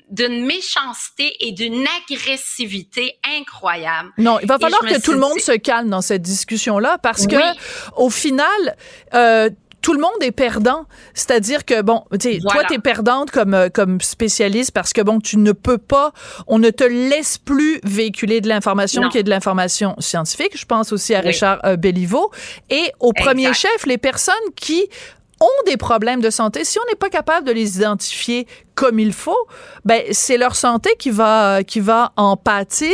[0.10, 4.12] d'une méchanceté et d'une agressivité incroyable.
[4.18, 7.36] Non, il va falloir que tout le monde se calme dans cette discussion-là parce que
[7.96, 8.78] au final,
[9.14, 9.50] euh,
[9.86, 10.88] tout le monde est perdant.
[11.14, 15.20] C'est-à-dire que, bon, tu toi, tu es perdante comme, euh, comme spécialiste parce que, bon,
[15.20, 16.12] tu ne peux pas,
[16.48, 20.58] on ne te laisse plus véhiculer de l'information qui est de l'information scientifique.
[20.58, 22.32] Je pense aussi à Richard euh, Belliveau.
[22.72, 24.90] Et au premier chef, les personnes qui
[25.42, 29.14] ont des problèmes de santé, si on n'est pas capable de les identifier comme il
[29.14, 29.48] faut,
[29.86, 32.94] ben c'est leur santé qui va qui va en pâtir.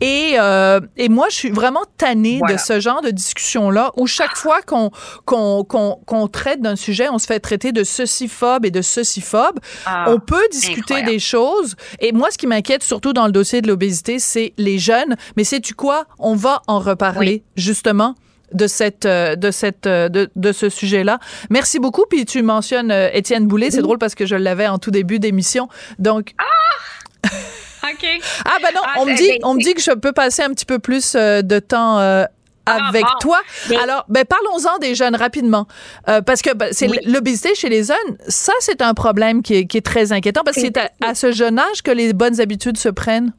[0.00, 4.06] Et euh, et moi, je suis vraiment tannée de ce genre de discussion là où
[4.06, 4.90] chaque fois qu'on
[5.26, 9.58] qu'on qu'on traite d'un sujet, on se fait traiter de ceci-phobe et de ceci-phobe.
[9.84, 11.76] Ah, on peut discuter des choses.
[12.00, 15.16] Et moi, ce qui m'inquiète surtout dans le dossier de l'obésité, c'est les jeunes.
[15.36, 16.06] Mais sais-tu quoi?
[16.18, 18.14] On va en reparler justement
[18.52, 21.18] de cette euh, de cette euh, de, de ce sujet-là.
[21.50, 22.04] Merci beaucoup.
[22.08, 23.70] Puis tu mentionnes euh, Étienne Boulay.
[23.70, 25.68] C'est drôle parce que je l'avais en tout début d'émission.
[25.98, 26.34] Donc.
[26.38, 27.28] Ah!
[27.90, 28.06] OK.
[28.44, 30.50] ah ben non, ah, on me dit on me dit que je peux passer un
[30.50, 32.28] petit peu plus de temps ah,
[32.66, 33.40] avec toi.
[33.82, 35.66] Alors, ben parlons-en des jeunes rapidement,
[36.04, 38.18] parce que ben, c'est l'obésité chez les jeunes.
[38.28, 41.32] Ça, c'est un problème qui est, qui est très inquiétant parce que c'est à, ce
[41.32, 43.32] jeune âge que les bonnes habitudes se prennent.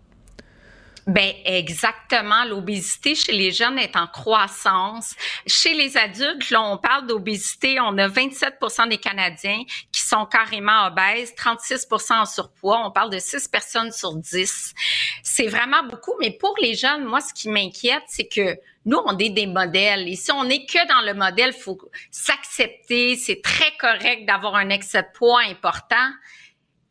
[1.09, 2.45] Ben exactement.
[2.45, 5.15] L'obésité chez les jeunes est en croissance.
[5.47, 7.79] Chez les adultes, là, on parle d'obésité.
[7.79, 12.85] On a 27% des Canadiens qui sont carrément obèses, 36 en surpoids.
[12.85, 14.75] On parle de 6 personnes sur 10.
[15.23, 16.13] C'est vraiment beaucoup.
[16.19, 20.07] Mais pour les jeunes, moi, ce qui m'inquiète, c'est que nous, on est des modèles.
[20.07, 21.79] Et si on n'est que dans le modèle, faut
[22.11, 23.15] s'accepter.
[23.15, 26.11] C'est très correct d'avoir un excès de poids important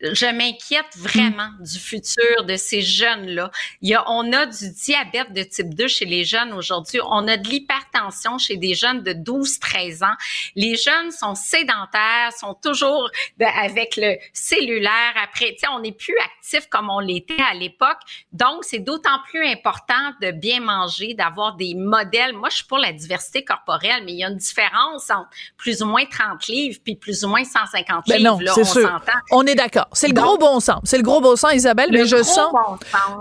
[0.01, 1.63] je m'inquiète vraiment mm.
[1.63, 3.51] du futur de ces jeunes-là.
[3.81, 6.99] Il y a, on a du diabète de type 2 chez les jeunes aujourd'hui.
[7.05, 10.15] On a de l'hypertension chez des jeunes de 12-13 ans.
[10.55, 13.09] Les jeunes sont sédentaires, sont toujours
[13.39, 15.13] avec le cellulaire.
[15.21, 17.99] Après, tu sais, on n'est plus actif comme on l'était à l'époque.
[18.31, 22.33] Donc, c'est d'autant plus important de bien manger, d'avoir des modèles.
[22.33, 25.81] Moi, je suis pour la diversité corporelle, mais il y a une différence entre plus
[25.81, 28.39] ou moins 30 livres puis plus ou moins 150 ben livres.
[28.41, 29.01] Non, c'est sûr.
[29.31, 29.88] On est d'accord.
[29.93, 30.79] C'est le gros bon sens.
[30.83, 31.89] C'est le gros bon sens, Isabelle.
[31.91, 32.53] Mais je sens,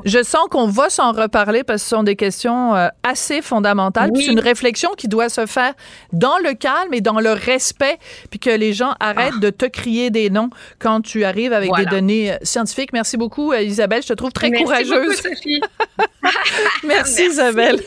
[0.05, 4.11] je sens qu'on va s'en reparler parce que ce sont des questions euh, assez fondamentales.
[4.15, 5.75] C'est une réflexion qui doit se faire
[6.13, 7.99] dans le calme et dans le respect,
[8.31, 9.41] puis que les gens arrêtent ah.
[9.41, 12.93] de te crier des noms quand tu arrives avec des données euh, scientifiques.
[12.93, 14.03] Merci beaucoup, euh, Isabelle.
[14.03, 15.23] Je te trouve très courageuse.
[15.25, 15.61] Merci,
[16.23, 17.81] Merci, Merci, Isabelle.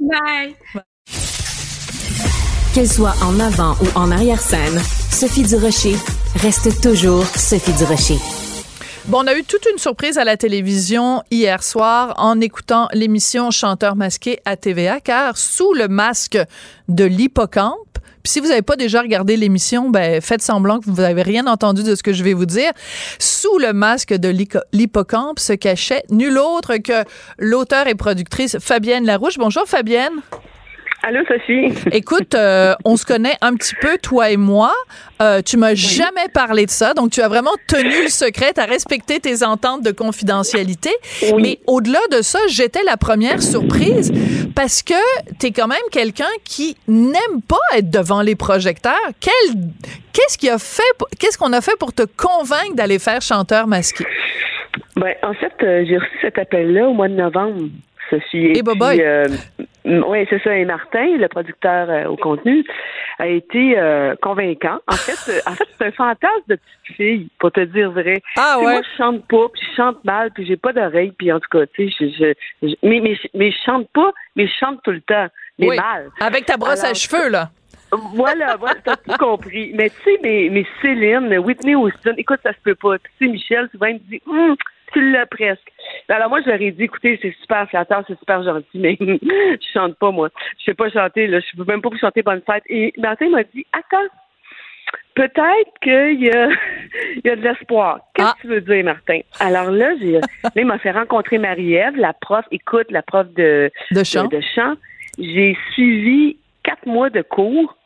[0.00, 0.54] Bye.
[2.74, 5.96] Qu'elle soit en avant ou en arrière-scène, Sophie Durocher
[6.36, 8.18] reste toujours Sophie Durocher.
[9.06, 13.50] Bon, on a eu toute une surprise à la télévision hier soir en écoutant l'émission
[13.50, 16.38] Chanteur masqué à TVA, car sous le masque
[16.88, 21.22] de l'hippocampe, si vous n'avez pas déjà regardé l'émission, ben faites semblant que vous n'avez
[21.22, 22.70] rien entendu de ce que je vais vous dire.
[23.18, 24.28] Sous le masque de
[24.72, 27.04] l'hippocampe se cachait nul autre que
[27.38, 29.38] l'auteur et productrice Fabienne Larouche.
[29.38, 30.20] Bonjour Fabienne.
[31.00, 31.72] Allô, Sophie.
[31.92, 34.72] Écoute, euh, on se connaît un petit peu, toi et moi.
[35.22, 38.60] Euh, tu m'as jamais parlé de ça, donc tu as vraiment tenu le secret, tu
[38.60, 40.90] as respecté tes ententes de confidentialité.
[41.38, 44.12] Mais au-delà de ça, j'étais la première surprise
[44.56, 44.94] parce que
[45.38, 48.94] tu es quand même quelqu'un qui n'aime pas être devant les projecteurs.
[49.20, 49.54] Quel,
[50.12, 50.82] qu'est-ce qui a fait,
[51.20, 54.04] qu'est-ce qu'on a fait pour te convaincre d'aller faire chanteur masqué?
[54.96, 57.68] Ben, en fait, euh, j'ai reçu cet appel-là au mois de novembre,
[58.10, 58.52] Sophie.
[58.56, 59.00] Et, boboy.
[59.88, 60.56] Oui, c'est ça.
[60.56, 62.64] Et Martin, le producteur euh, au contenu,
[63.18, 64.78] a été euh, convaincant.
[64.86, 68.22] En fait, euh, en fait, c'est un fantasme de petite fille, pour te dire vrai.
[68.36, 68.64] Ah ouais.
[68.64, 71.48] Moi, je chante pas, puis je chante mal, puis j'ai pas d'oreille, puis en tout
[71.50, 74.92] cas, tu sais, je, je, mais, mais, mais je chante pas, mais je chante tout
[74.92, 75.28] le temps,
[75.58, 75.76] mais Oui.
[75.76, 76.10] mal.
[76.20, 77.50] Avec ta brosse à cheveux, là.
[77.90, 79.72] Voilà, voilà, t'as tout compris.
[79.74, 82.98] Mais tu sais, mais, mais Céline, Whitney Houston, écoute, ça se peut pas.
[82.98, 84.54] Tu sais, Michel, souvent, il me dit, Hum,
[84.92, 85.70] tu l'as presque.
[86.08, 89.56] Alors moi, je leur ai dit, écoutez, c'est super flatteur, c'est super gentil, mais je
[89.72, 90.28] chante pas, moi.
[90.58, 91.40] Je sais pas chanter, là.
[91.40, 92.64] Je peux même pas vous chanter Bonne Fête.
[92.68, 94.08] Et Martin m'a dit, attends,
[95.14, 96.48] peut-être qu'il y a,
[97.16, 98.00] il y a de l'espoir.
[98.14, 99.20] Qu'est-ce que tu veux dire, Martin?
[99.40, 100.20] Alors là, j'ai, là,
[100.56, 104.26] il m'a fait rencontrer Marie-Ève, la prof, écoute, la prof de, De chant.
[104.26, 104.74] de chant.
[105.18, 107.76] J'ai suivi quatre mois de cours.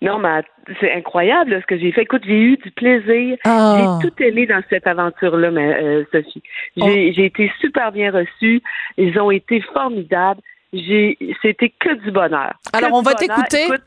[0.00, 0.42] Non, mais
[0.80, 2.02] c'est incroyable là, ce que j'ai fait.
[2.02, 3.36] Écoute, j'ai eu du plaisir.
[3.44, 3.98] Ah.
[4.02, 6.42] J'ai tout aimé dans cette aventure-là, ma- euh, Sophie.
[6.76, 8.62] J'ai j'ai été super bien reçue.
[8.96, 10.40] Ils ont été formidables.
[10.74, 12.52] J'ai, c'était que du bonheur.
[12.74, 13.16] Alors, on va bonheur.
[13.36, 13.64] t'écouter.
[13.64, 13.80] Écoute,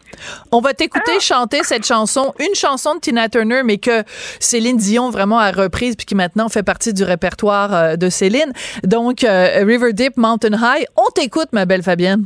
[0.51, 4.01] On va t'écouter chanter cette chanson, une chanson de Tina Turner, mais que
[4.39, 8.51] Céline Dion vraiment a reprise puis qui maintenant fait partie du répertoire euh, de Céline.
[8.84, 10.86] Donc, euh, River Deep, Mountain High.
[10.97, 12.26] On t'écoute, ma belle Fabienne.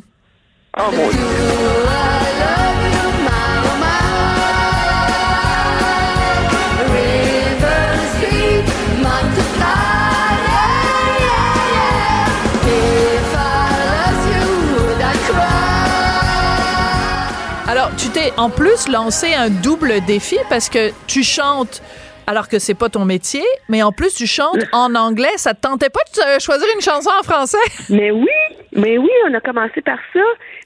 [0.77, 1.84] Oh mon Dieu.
[18.25, 21.81] T'es en plus lancé un double défi parce que tu chantes
[22.27, 25.33] alors que c'est pas ton métier, mais en plus tu chantes en anglais.
[25.37, 27.57] Ça te tentait pas de euh, choisir une chanson en français?
[27.89, 28.27] Mais oui,
[28.73, 30.19] mais oui, on a commencé par ça,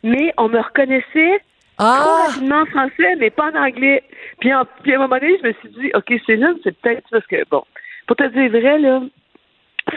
[0.04, 1.42] mais on me reconnaissait
[1.78, 2.00] Ah!
[2.02, 4.04] trop rapidement en français, mais pas en anglais.
[4.40, 7.04] Puis, en- puis à un moment donné, je me suis dit, OK, Céline, c'est peut-être
[7.12, 7.64] parce que, bon,
[8.08, 9.02] pour te dire vrai, là,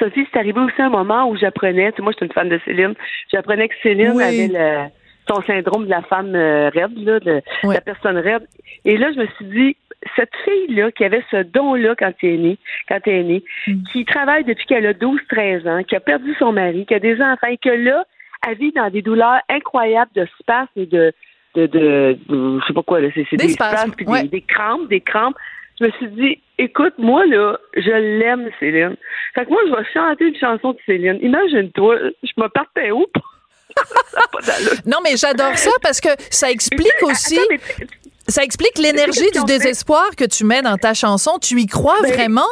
[0.00, 2.48] Sophie, c'est arrivé aussi un moment où j'apprenais, tu sais, moi, je suis une fan
[2.48, 2.94] de Céline,
[3.32, 4.24] j'apprenais que Céline Oui.
[4.24, 4.88] avait le,
[5.28, 7.74] son syndrome de la femme euh, raide, là, de Oui.
[7.74, 8.46] la personne raide.
[8.84, 9.76] Et là, je me suis dit,
[10.16, 12.58] cette fille-là, qui avait ce don-là quand elle est née,
[12.88, 13.82] quand elle est née, Mm.
[13.92, 17.20] qui travaille depuis qu'elle a 12-13 ans, qui a perdu son mari, qui a des
[17.22, 18.04] enfants, et que là,
[18.48, 21.12] elle vit dans des douleurs incroyables de spasmes et de,
[21.54, 24.22] de, de, de- je sais pas quoi, là, c'est Des des, spasmes, spasmes, puis ouais.
[24.22, 25.36] des, des crampes, des crampes.
[25.80, 28.96] Je me suis dit, écoute, moi, là, je l'aime, Céline.
[29.34, 31.18] Fait que moi, je vais chanter une chanson de Céline.
[31.22, 33.06] Imagine-toi, je me partais où?
[34.86, 37.38] Non, mais j'adore ça parce que ça explique aussi.
[37.78, 37.86] Tu-
[38.28, 41.38] Ça explique l'énergie du désespoir que tu mets dans ta chanson.
[41.40, 42.46] Tu y crois Ben, vraiment?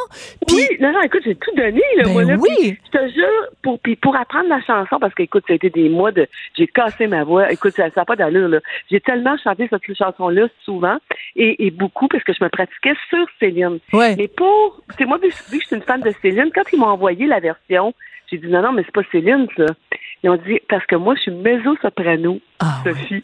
[0.51, 2.77] Oui, non, non, écoute, j'ai tout donné, là, Ben moi, là, oui.
[2.93, 5.69] Je te jure, pour, puis pour apprendre la chanson, parce que, écoute, ça a été
[5.69, 7.49] des mois de, j'ai cassé ma voix.
[7.53, 8.59] Écoute, ça n'a pas d'allure, là.
[8.91, 10.97] J'ai tellement chanté cette chanson-là souvent,
[11.37, 13.79] et, et beaucoup, parce que je me pratiquais sur Céline.
[13.93, 14.15] ouais.
[14.17, 16.79] Mais pour, c'est moi, vu, vu que je suis une fan de Céline, quand ils
[16.79, 17.93] m'ont envoyé la version,
[18.29, 19.65] j'ai dit, non, non, mais c'est pas Céline, ça.
[20.23, 22.81] Ils ont dit, parce que moi, je suis mezzo-soprano, Ah.
[22.83, 23.23] Sophie.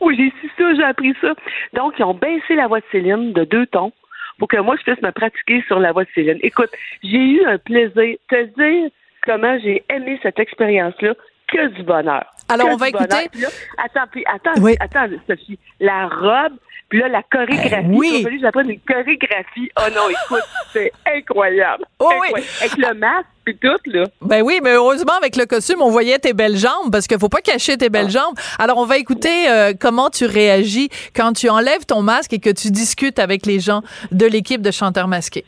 [0.00, 1.32] Oui, j'ai su ça, j'ai appris ça.
[1.72, 3.92] Donc, ils ont baissé la voix de Céline de deux tons
[4.38, 6.38] pour que moi, je puisse me pratiquer sur la voix de Céline.
[6.42, 6.70] Écoute,
[7.02, 8.16] j'ai eu un plaisir.
[8.28, 8.90] Te dire
[9.24, 11.14] comment j'ai aimé cette expérience-là,
[11.48, 12.24] que du bonheur.
[12.48, 13.28] Alors, Que on va écouter.
[13.32, 13.48] Puis là,
[13.82, 14.74] attends, puis attends, Oui.
[14.80, 15.58] attends, Sophie.
[15.80, 16.54] La robe,
[16.88, 17.86] puis là, la chorégraphie.
[17.90, 18.10] Eh oui.
[18.12, 19.70] Il a fallu que j'apprenne une chorégraphie.
[19.78, 21.84] Oh non, écoute, c'est incroyable.
[21.98, 22.42] Oh oui.
[22.60, 24.04] Avec le masque, puis tout, là.
[24.22, 27.28] Ben oui, mais heureusement, avec le costume, on voyait tes belles jambes parce qu'il faut
[27.28, 27.88] pas cacher tes Ah.
[27.90, 28.34] belles jambes.
[28.58, 32.50] Alors, on va écouter euh, comment tu réagis quand tu enlèves ton masque et que
[32.50, 33.82] tu discutes avec les gens
[34.12, 35.44] de l'équipe de chanteurs masqués.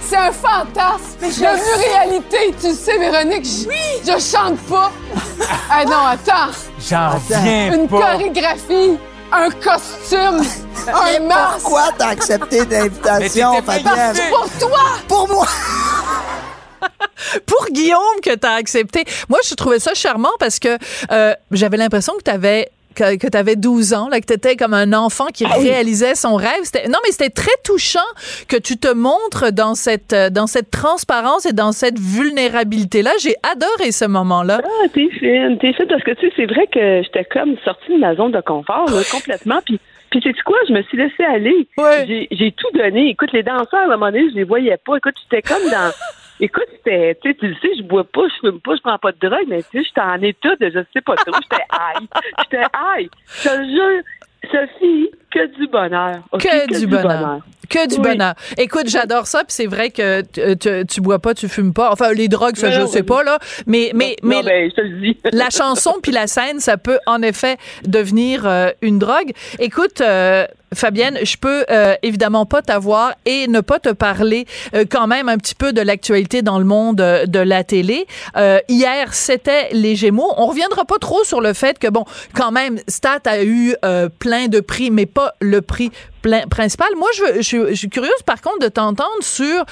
[0.00, 2.54] C'est un fantasme devenu réalité.
[2.60, 4.92] Tu sais, Véronique, je, je chante pas.
[5.68, 6.52] ah non, attends.
[6.88, 8.12] J'en reviens Une pas.
[8.12, 8.98] chorégraphie,
[9.32, 10.42] un costume,
[10.88, 11.60] un masque.
[11.62, 14.30] Pourquoi t'as accepté l'invitation, Mais t'étais Fabienne?
[14.30, 14.80] Pour toi.
[15.08, 15.46] Pour moi!
[17.46, 19.04] Pour Guillaume que tu as accepté.
[19.28, 20.78] Moi, je trouvais ça charmant parce que
[21.10, 24.32] euh, j'avais l'impression que tu avais que, que tu avais 12 ans, là, que tu
[24.32, 26.60] étais comme un enfant qui réalisait son rêve.
[26.64, 27.98] C'était- Non, mais c'était très touchant
[28.48, 33.10] que tu te montres dans cette, euh, dans cette transparence et dans cette vulnérabilité-là.
[33.20, 34.60] J'ai adoré ce moment-là.
[34.64, 37.92] Ah, t'es fine, t'es fine, parce que tu sais, c'est vrai que j'étais comme sortie
[37.92, 39.78] de ma zone de confort, là, complètement, puis
[40.08, 41.66] puis sais-tu quoi, je me suis laissée aller.
[41.76, 42.04] Ouais.
[42.06, 43.08] J'ai j'ai tout donné.
[43.10, 44.96] Écoute, les danseurs, à un moment donné, je les voyais pas.
[44.98, 45.90] Écoute, j'étais comme dans
[46.38, 49.18] Écoute, c'était, tu le sais, je bois pas, je fume pas, je prends pas de
[49.18, 52.08] drogue, mais tu sais, j'étais en état de je sais pas trop, j'étais high.
[52.50, 53.10] J'étais high.
[53.26, 54.02] Je te jure,
[54.50, 56.20] Sophie, que du bonheur.
[56.32, 57.40] Que, du bonheur.
[57.68, 58.00] Que du Oui.
[58.02, 58.34] bonheur.
[58.58, 61.90] Écoute, j'adore ça, puis c'est vrai que tu, tu, tu bois pas, tu fumes pas.
[61.92, 63.38] Enfin, les drogues, ça, Non, je non, sais pas, là.
[63.66, 65.18] Mais, mais, mais non, ben, je te le dis.
[65.32, 67.56] la chanson puis la scène, ça peut en effet
[67.86, 69.32] devenir euh, une drogue.
[69.58, 74.84] Écoute, euh, Fabienne, je peux euh, évidemment pas t'avoir et ne pas te parler euh,
[74.88, 78.06] quand même un petit peu de l'actualité dans le monde euh, de la télé.
[78.36, 80.32] Euh, hier, c'était les Gémeaux.
[80.36, 84.08] On reviendra pas trop sur le fait que bon, quand même, Stat a eu euh,
[84.08, 85.90] plein de prix, mais pas le prix
[86.22, 86.88] plein- principal.
[86.96, 89.64] Moi, je, veux- je, je suis curieuse par contre de t'entendre sur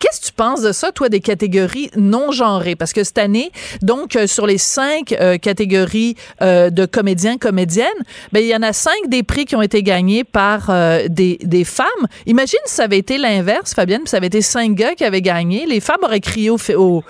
[0.00, 2.76] Qu'est-ce que tu penses de ça, toi, des catégories non genrées?
[2.76, 3.50] Parce que cette année,
[3.82, 7.88] donc, euh, sur les cinq euh, catégories euh, de comédiens, comédiennes,
[8.30, 10.70] ben, il y en a cinq des prix qui ont été gagnés par
[11.08, 11.86] des, des femmes.
[12.26, 15.20] Imagine si ça avait été l'inverse, Fabienne, puis ça avait été cinq gars qui avaient
[15.20, 15.66] gagné.
[15.66, 17.02] Les femmes auraient crié au, au,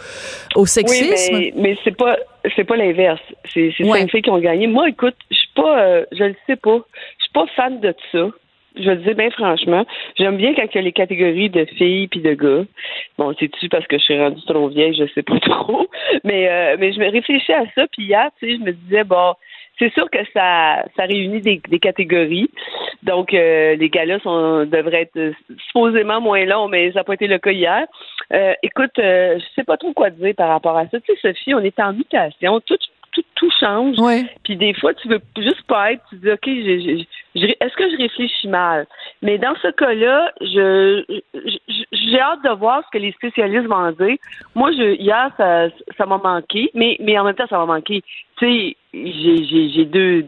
[0.54, 1.34] au sexisme.
[1.34, 2.16] Oui, mais, mais c'est pas
[2.56, 3.20] c'est pas l'inverse.
[3.52, 4.00] C'est Ouais.
[4.00, 4.66] cinq filles qui ont gagné.
[4.66, 6.78] Moi, écoute, je suis pas je le sais pas.
[7.38, 8.26] Pas fan de ça.
[8.76, 9.84] Je le dire bien franchement.
[10.18, 12.64] J'aime bien quand il y a les catégories de filles puis de gars.
[13.16, 15.88] Bon, c'est-tu parce que je suis rendue trop vieille, je sais pas trop.
[16.24, 19.04] Mais euh, mais je me réfléchis à ça, puis hier, tu sais, je me disais,
[19.04, 19.34] bon,
[19.78, 22.50] c'est sûr que ça, ça réunit des, des catégories.
[23.04, 25.32] Donc, euh, les gars-là sont, devraient être
[25.68, 27.86] supposément moins longs, mais ça n'a pas été le cas hier.
[28.32, 30.98] Euh, écoute, euh, je sais pas trop quoi dire par rapport à ça.
[31.00, 32.60] Tu sais, Sophie, on est en mutation.
[32.60, 32.76] Tout,
[33.12, 33.96] tout, tout change.
[34.44, 36.02] Puis des fois, tu veux juste pas être.
[36.10, 38.86] Tu dis, OK, j'ai- est-ce que je réfléchis mal?
[39.22, 41.04] Mais dans ce cas-là, je,
[41.34, 44.16] je- j'ai hâte de voir ce que les spécialistes vont dire.
[44.54, 48.02] Moi, je, hier, ça, ça m'a manqué, mais, mais en même temps, ça m'a manqué.
[48.38, 50.26] Tu sais, j'ai, j'ai, j'ai deux,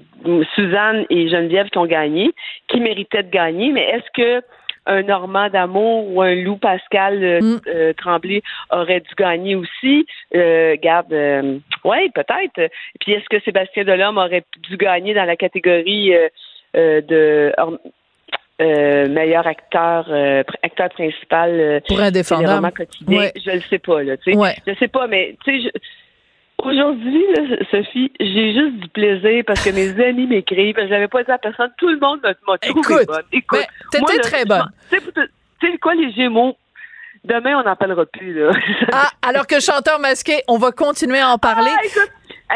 [0.55, 2.31] Suzanne et Geneviève qui ont gagné,
[2.69, 4.45] qui méritaient de gagner, mais est-ce que
[4.87, 10.07] un Normand d'amour ou un Lou Pascal euh, euh, Tremblay aurait dû gagner aussi?
[10.35, 12.73] Euh, garde, euh, ouais, peut-être.
[12.99, 16.29] Puis est-ce que Sébastien Delhomme aurait dû gagner dans la catégorie euh,
[16.75, 17.53] de
[18.61, 23.18] euh, meilleur acteur, euh, acteur principal euh, Pour romans quotidiens?
[23.18, 23.33] Ouais.
[23.43, 24.16] Je le sais pas, là.
[24.18, 24.55] Tu sais, Ouais.
[24.66, 25.73] je sais pas, mais tu sais,
[26.62, 27.25] Aujourd'hui,
[27.71, 30.77] Sophie, j'ai juste du plaisir parce que mes amis m'écrivent.
[30.79, 31.71] Je l'avais pas dit à personne.
[31.79, 33.23] Tout le monde m'a trouvé Écoute, bonne.
[33.33, 34.68] Écoute, ben, t'étais très bonne.
[34.91, 34.99] Tu
[35.62, 36.59] sais, quoi, les Gémeaux?
[37.25, 38.51] Demain, on n'en parlera plus, là.
[38.93, 41.71] Ah, alors que chanteur masqué, on va continuer à en parler.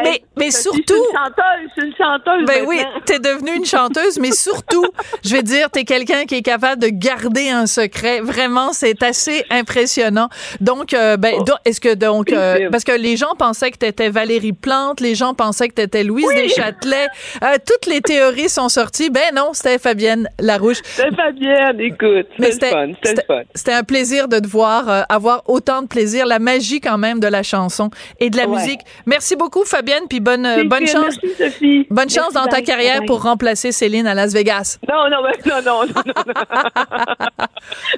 [0.03, 0.83] Mais, Hey, mais surtout.
[0.87, 2.45] Je suis une chanteuse, je suis une chanteuse.
[2.47, 4.85] Ben oui, t'es devenue une chanteuse, mais surtout,
[5.25, 8.21] je vais dire, t'es quelqu'un qui est capable de garder un secret.
[8.21, 10.29] Vraiment, c'est assez impressionnant.
[10.61, 11.45] Donc, euh, ben, Oh.
[11.65, 15.35] est-ce que donc, euh, parce que les gens pensaient que t'étais Valérie Plante, les gens
[15.35, 17.07] pensaient que t'étais Louise Deschâtelet.
[17.43, 19.11] Euh, toutes les théories sont sorties.
[19.11, 20.79] Ben non, c'était Fabienne Larouche.
[20.85, 22.27] C'est Fabienne, écoute.
[22.39, 23.25] C'était fun, c'était.
[23.55, 27.21] C'était un plaisir de te voir euh, avoir autant de plaisir, la magie quand même
[27.21, 27.91] de la chanson
[28.21, 28.57] et de la Ouais.
[28.57, 28.81] musique.
[29.07, 31.17] Merci beaucoup Fabienne, puis bonne euh, bonne chance.
[31.23, 31.87] Merci, Sophie.
[31.91, 32.65] Bonne chance Merci, dans ta bye.
[32.65, 33.07] carrière Bye.
[33.07, 34.79] pour remplacer Céline à Las Vegas.
[34.89, 36.03] Non, non, non, non, non, non.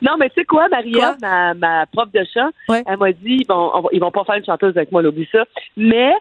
[0.02, 2.50] non, mais tu sais quoi, Maria, ma, ma prof de chant,
[2.86, 5.28] elle m'a dit, bon, on va- ils vont pas faire une chanteuse avec moi, oublie
[5.32, 5.44] ça.
[5.76, 6.12] Mais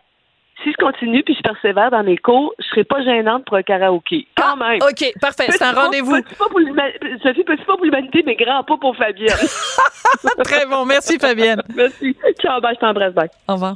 [0.63, 3.61] si je continue puis je persévère dans mes cours, je serai pas gênante pour un
[3.63, 4.25] karaoké.
[4.37, 4.79] Quand même.
[4.81, 5.47] Ah, OK, parfait.
[5.49, 6.15] C'est un rendez-vous.
[6.15, 9.35] Sophie, petit pas pour l'humanité, mais grand pas pour Fabienne.
[10.43, 10.85] Très bon.
[10.85, 11.61] Merci, Fabienne.
[11.75, 12.15] Merci.
[12.41, 13.29] Ciao, bye, je t'embrasse, bye.
[13.49, 13.75] Au revoir.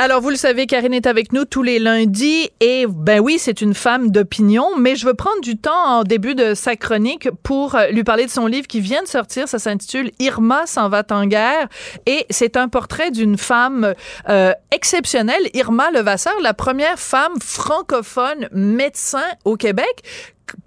[0.00, 3.60] Alors, vous le savez, Karine est avec nous tous les lundis et ben oui, c'est
[3.60, 7.74] une femme d'opinion, mais je veux prendre du temps en début de sa chronique pour
[7.74, 9.48] euh, lui parler de son livre qui vient de sortir.
[9.48, 11.66] Ça s'intitule Irma s'en va en guerre
[12.06, 13.92] et c'est un portrait d'une femme
[14.28, 20.04] euh, exceptionnelle, Irma Levasseur, la première femme francophone médecin au Québec.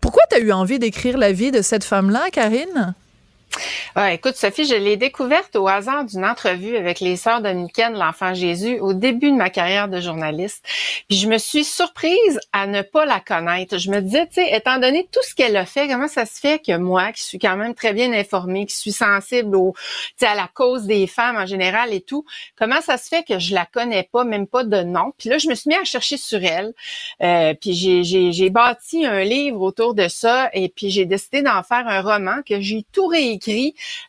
[0.02, 2.96] Pourquoi tu as eu envie d'écrire la vie de cette femme-là, Karine?
[3.96, 8.34] Ah, écoute, Sophie, je l'ai découverte au hasard d'une entrevue avec les sœurs dominicaines l'Enfant
[8.34, 10.66] Jésus au début de ma carrière de journaliste.
[11.10, 13.78] Puis je me suis surprise à ne pas la connaître.
[13.78, 16.40] Je me disais, tu sais, étant donné tout ce qu'elle a fait, comment ça se
[16.40, 19.74] fait que moi, qui suis quand même très bien informée, qui suis sensible au,
[20.22, 22.26] à la cause des femmes en général et tout,
[22.58, 25.12] comment ça se fait que je la connais pas, même pas de nom?
[25.18, 26.74] Puis là, je me suis mis à chercher sur elle.
[27.22, 31.88] Euh, puis j'ai bâti un livre autour de ça et puis j'ai décidé d'en faire
[31.88, 33.41] un roman que j'ai tout réécrit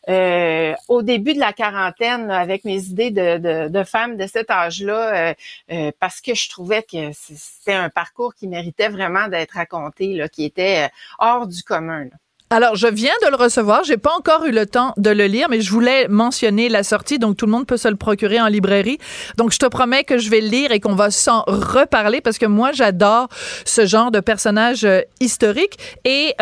[0.09, 4.49] euh, au début de la quarantaine avec mes idées de, de, de femmes de cet
[4.49, 5.33] âge-là euh,
[5.71, 10.29] euh, parce que je trouvais que c'était un parcours qui méritait vraiment d'être raconté, là,
[10.29, 12.07] qui était hors du commun.
[12.49, 13.83] Alors, je viens de le recevoir.
[13.83, 17.17] J'ai pas encore eu le temps de le lire, mais je voulais mentionner la sortie,
[17.17, 18.99] donc tout le monde peut se le procurer en librairie.
[19.37, 22.37] Donc, je te promets que je vais le lire et qu'on va s'en reparler parce
[22.37, 23.29] que moi, j'adore
[23.65, 24.87] ce genre de personnage
[25.19, 25.79] historique.
[26.05, 26.35] Et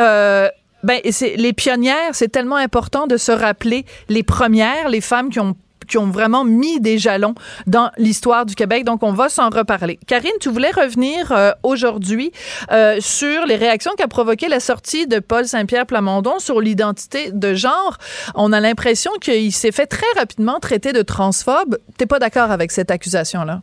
[0.83, 5.39] ben, c'est les pionnières, c'est tellement important de se rappeler les premières, les femmes qui
[5.39, 5.55] ont
[5.87, 7.35] qui ont vraiment mis des jalons
[7.67, 8.85] dans l'histoire du Québec.
[8.85, 9.99] Donc, on va s'en reparler.
[10.07, 12.31] Karine, tu voulais revenir euh, aujourd'hui
[12.71, 17.53] euh, sur les réactions qu'a provoqué la sortie de Paul Saint-Pierre Plamondon sur l'identité de
[17.53, 17.97] genre.
[18.35, 21.77] On a l'impression qu'il s'est fait très rapidement traiter de transphobe.
[21.97, 23.61] T'es pas d'accord avec cette accusation-là?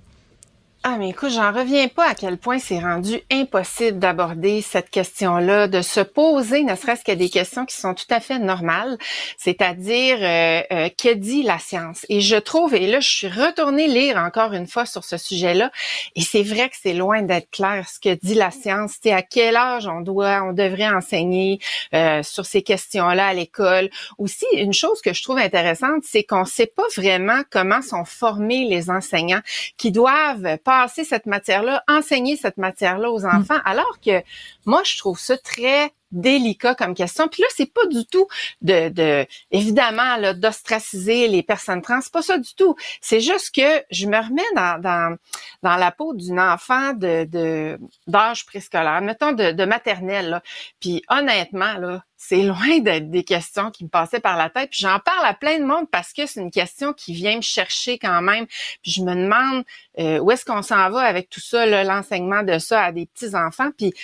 [0.84, 5.66] Ah, mais écoute, j'en reviens pas à quel point c'est rendu impossible d'aborder cette question-là,
[5.66, 8.96] de se poser ne serait-ce que des questions qui sont tout à fait normales,
[9.38, 12.06] c'est-à-dire euh, euh, que dit la science?
[12.08, 15.72] Et je trouve, et là, je suis retournée lire encore une fois sur ce sujet-là,
[16.14, 18.94] et c'est vrai que c'est loin d'être clair ce que dit la science.
[19.02, 21.58] C'est à quel âge on doit, on devrait enseigner
[21.92, 23.90] euh, sur ces questions-là à l'école?
[24.18, 28.04] Aussi, une chose que je trouve intéressante, c'est qu'on ne sait pas vraiment comment sont
[28.04, 29.42] formés les enseignants
[29.76, 33.62] qui doivent passer cette matière-là, enseigner cette matière-là aux enfants, mm.
[33.64, 34.22] alors que
[34.66, 37.28] moi, je trouve ça très délicat comme question.
[37.28, 38.26] Puis là, c'est pas du tout
[38.62, 42.74] de, de évidemment d'ostraciser les personnes trans, pas ça du tout.
[43.00, 45.16] C'est juste que je me remets dans,
[45.62, 50.30] la peau d'une enfant de d'âge préscolaire, mettons de, de maternelle.
[50.30, 50.42] Là.
[50.80, 54.70] Puis honnêtement, là, c'est loin d'être des questions qui me passaient par la tête.
[54.70, 57.42] Puis j'en parle à plein de monde parce que c'est une question qui vient me
[57.42, 58.46] chercher quand même.
[58.82, 59.64] Puis je me demande
[60.00, 63.36] euh, où est-ce qu'on s'en va avec tout ça, l'enseignement de ça à des petits
[63.36, 63.70] enfants.
[63.76, 63.94] Puis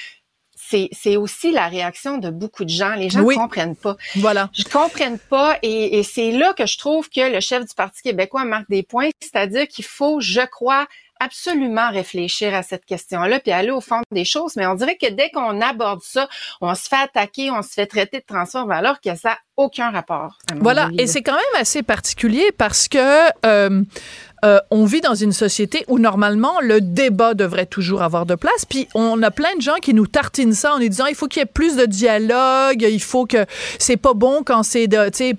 [0.69, 2.95] c'est aussi la réaction de beaucoup de gens.
[2.95, 3.97] Les gens ne comprennent pas.
[4.17, 4.51] Voilà.
[4.53, 8.03] Je comprennent pas et, et c'est là que je trouve que le chef du Parti
[8.03, 10.87] québécois marque des points, c'est-à-dire qu'il faut, je crois,
[11.21, 14.57] absolument réfléchir à cette question-là puis aller au fond des choses.
[14.57, 16.29] Mais on dirait que dès qu'on aborde ça,
[16.61, 19.91] on se fait attaquer, on se fait traiter de transforme alors que ça n'a aucun
[19.91, 20.39] rapport.
[20.61, 20.91] Voilà.
[20.99, 23.83] Et c'est quand même assez particulier parce que euh,
[24.45, 28.65] euh, on vit dans une société où normalement le débat devrait toujours avoir de place.
[28.69, 31.29] Puis on a plein de gens qui nous tartinent ça en nous disant il faut
[31.29, 33.47] qu'il y ait plus de dialogue, il faut que
[33.79, 34.89] c'est pas bon quand c'est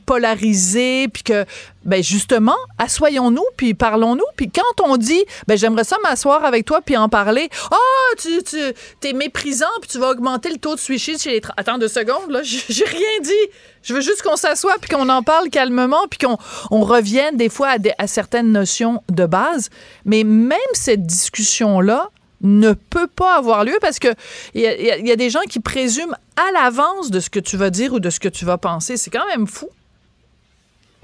[0.05, 1.45] polarisé, puis que
[1.85, 4.25] ben justement, assoyons-nous puis parlons-nous.
[4.35, 7.47] Puis quand on dit, ben j'aimerais ça m'asseoir avec toi puis en parler.
[7.69, 8.57] Ah, oh, tu, tu
[8.99, 11.41] t'es méprisant puis tu vas augmenter le taux de suicide chez les.
[11.57, 13.51] Attends deux secondes là, j'ai rien dit.
[13.85, 16.37] Je veux juste qu'on s'assoie puis qu'on en parle calmement puis qu'on
[16.71, 19.69] on revienne des fois à, certaines notions de base.
[20.03, 22.09] Mais même cette discussion là
[22.41, 24.09] ne peut pas avoir lieu parce que
[24.53, 27.69] il y, y, a des gens qui présument à l'avance de ce que tu vas
[27.69, 28.97] dire ou de ce que tu vas penser.
[28.97, 29.69] C'est quand même fou.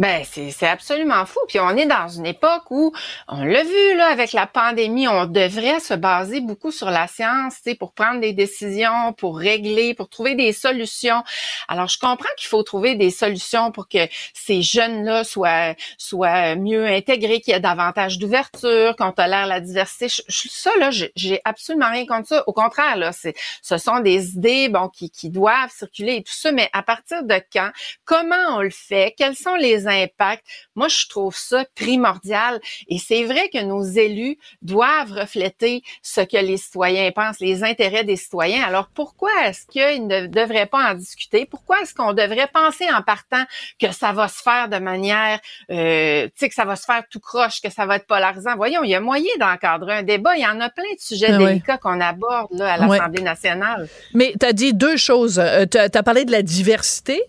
[0.01, 1.37] Ben, c'est absolument fou.
[1.47, 2.91] Puis on est dans une époque où,
[3.27, 7.57] on l'a vu là avec la pandémie, on devrait se baser beaucoup sur la science,
[7.57, 11.21] tu sais, pour prendre des décisions, pour régler, pour trouver des solutions.
[11.67, 13.99] Alors je comprends qu'il faut trouver des solutions pour que
[14.33, 20.07] ces jeunes-là soient soient mieux intégrés, qu'il y ait davantage d'ouverture, qu'on tolère la diversité.
[20.27, 22.43] ça là, j'ai absolument rien contre ça.
[22.47, 26.33] Au contraire là, c'est ce sont des idées bon qui qui doivent circuler et tout
[26.33, 26.51] ça.
[26.51, 27.69] Mais à partir de quand?
[28.03, 29.13] Comment on le fait?
[29.15, 30.43] Quels sont les impact.
[30.75, 32.59] Moi, je trouve ça primordial.
[32.87, 38.03] Et c'est vrai que nos élus doivent refléter ce que les citoyens pensent, les intérêts
[38.03, 38.63] des citoyens.
[38.63, 41.45] Alors, pourquoi est-ce qu'ils ne devraient pas en discuter?
[41.45, 43.43] Pourquoi est-ce qu'on devrait penser en partant
[43.79, 45.39] que ça va se faire de manière,
[45.71, 48.55] euh, tu sais, que ça va se faire tout croche, que ça va être polarisant?
[48.55, 50.35] Voyons, il y a moyen d'encadrer un débat.
[50.35, 53.87] Il y en a plein de sujets ben délicats qu'on aborde là, à l'Assemblée nationale.
[54.13, 55.39] Mais tu as dit deux choses.
[55.39, 57.21] Euh, tu as parlé de la diversité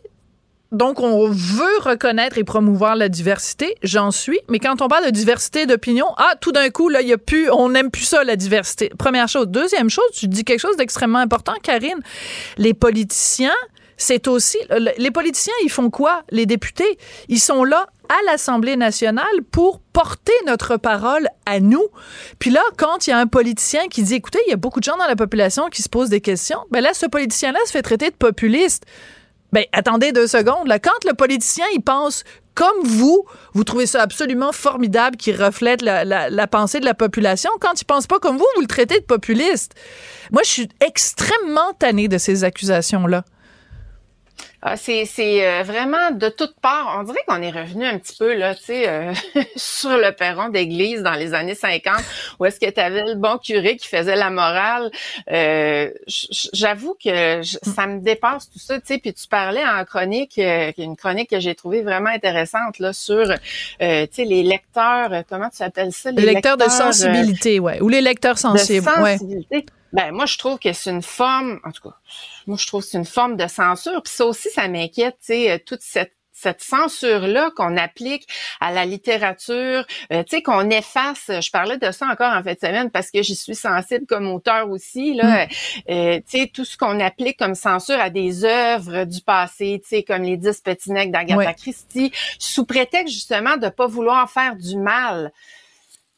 [0.73, 4.41] donc, on veut reconnaître et promouvoir la diversité, j'en suis.
[4.49, 7.18] Mais quand on parle de diversité d'opinion, ah, tout d'un coup, là, il y a
[7.18, 8.91] plus, on n'aime plus ça, la diversité.
[8.99, 9.49] Première chose.
[9.49, 12.01] Deuxième chose, tu dis quelque chose d'extrêmement important, Karine.
[12.57, 13.55] Les politiciens,
[13.99, 14.57] c'est aussi,
[14.97, 16.23] les politiciens, ils font quoi?
[16.31, 16.99] Les députés,
[17.29, 21.87] ils sont là à l'Assemblée nationale pour porter notre parole à nous.
[22.39, 24.81] Puis là, quand il y a un politicien qui dit, écoutez, il y a beaucoup
[24.81, 27.73] de gens dans la population qui se posent des questions, ben là, ce politicien-là se
[27.73, 28.87] fait traiter de populiste.
[29.53, 30.67] Ben, attendez deux secondes.
[30.67, 30.79] Là.
[30.79, 32.25] Quand le politicien, il pense
[32.55, 33.25] comme vous,
[33.55, 37.51] vous trouvez ça absolument formidable qui reflète la, pensée de la population.
[37.61, 39.75] Quand il pense pas comme vous, vous le traitez de populiste.
[40.31, 43.25] Moi, je suis extrêmement tannée de ces accusations-là.
[44.65, 46.97] Ah, c'est euh, vraiment de toutes parts.
[46.97, 49.13] On dirait qu'on est revenu un petit peu là, tu sais, euh,
[49.57, 51.97] sur le perron d'église dans les années 50,
[52.39, 54.93] où est-ce que tu avais le bon curé qui faisait la morale.
[55.33, 55.91] Euh,
[56.53, 58.99] J'avoue que ça me dépasse tout ça, tu sais.
[58.99, 63.27] Puis tu parlais en chronique, euh, une chronique que j'ai trouvée vraiment intéressante là sur,
[63.27, 63.37] tu
[63.81, 65.25] sais, les lecteurs.
[65.29, 66.13] Comment tu appelles ça?
[66.13, 69.67] Les, lecteurs, de sensibilité, ouais, ou les lecteurs sensibles, de sensibilité.
[69.93, 71.97] Ben, moi, je trouve que c'est une forme, en tout cas,
[72.47, 74.03] moi, je trouve que c'est une forme de censure.
[74.03, 78.26] Puis ça aussi, ça m'inquiète, tu sais, euh, toute cette cette censure-là qu'on applique
[78.61, 81.26] à la littérature, euh, tu sais, qu'on efface.
[81.28, 84.28] Je parlais de ça encore en fin de semaine parce que j'y suis sensible comme
[84.28, 85.14] auteur aussi.
[85.14, 85.47] Là,
[85.90, 89.97] euh, tu sais, tout ce qu'on applique comme censure à des œuvres du passé, tu
[89.97, 94.57] sais, comme les dix petits necks d'Agatha Christie, sous prétexte justement de pas vouloir faire
[94.57, 95.32] du mal.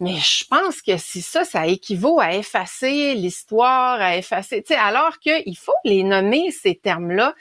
[0.00, 4.80] Mais je pense que si ça, ça équivaut à effacer l'histoire, à effacer, tu sais,
[4.80, 7.34] alors qu'il faut les nommer ces termes-là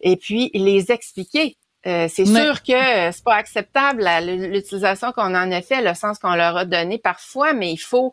[0.00, 1.56] et puis les expliquer.
[1.86, 6.34] Euh, c'est sûr que c'est pas acceptable l'utilisation qu'on en a fait, le sens qu'on
[6.34, 8.12] leur a donné parfois, mais il faut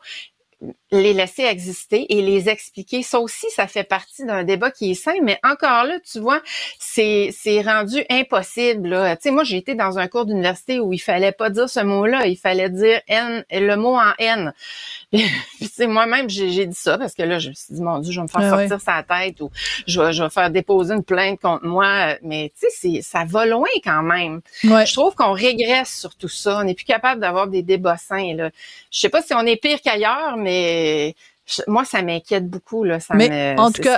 [0.91, 3.03] les laisser exister et les expliquer.
[3.03, 6.41] Ça aussi, ça fait partie d'un débat qui est sain, mais encore là, tu vois,
[6.79, 8.89] c'est c'est rendu impossible.
[8.89, 9.15] Là.
[9.17, 11.81] Tu sais, moi, j'ai été dans un cours d'université où il fallait pas dire ce
[11.81, 14.53] mot-là, il fallait dire N, le mot en N.
[15.11, 18.19] Puis, moi-même, j'ai dit ça parce que là, je me suis dit, mon Dieu, je
[18.19, 19.51] vais me faire sortir sa tête ou
[19.85, 22.15] je vais, je vais faire déposer une plainte contre moi.
[22.23, 24.41] Mais tu sais, ça va loin quand même.
[24.63, 26.59] Je trouve qu'on régresse sur tout ça.
[26.59, 28.33] On n'est plus capable d'avoir des débats sains.
[28.35, 28.49] Là.
[28.89, 30.46] Je sais pas si on est pire qu'ailleurs, mais
[31.67, 32.83] moi, ça m'inquiète beaucoup.
[32.83, 32.99] Là.
[32.99, 33.97] Ça mais en tout cas,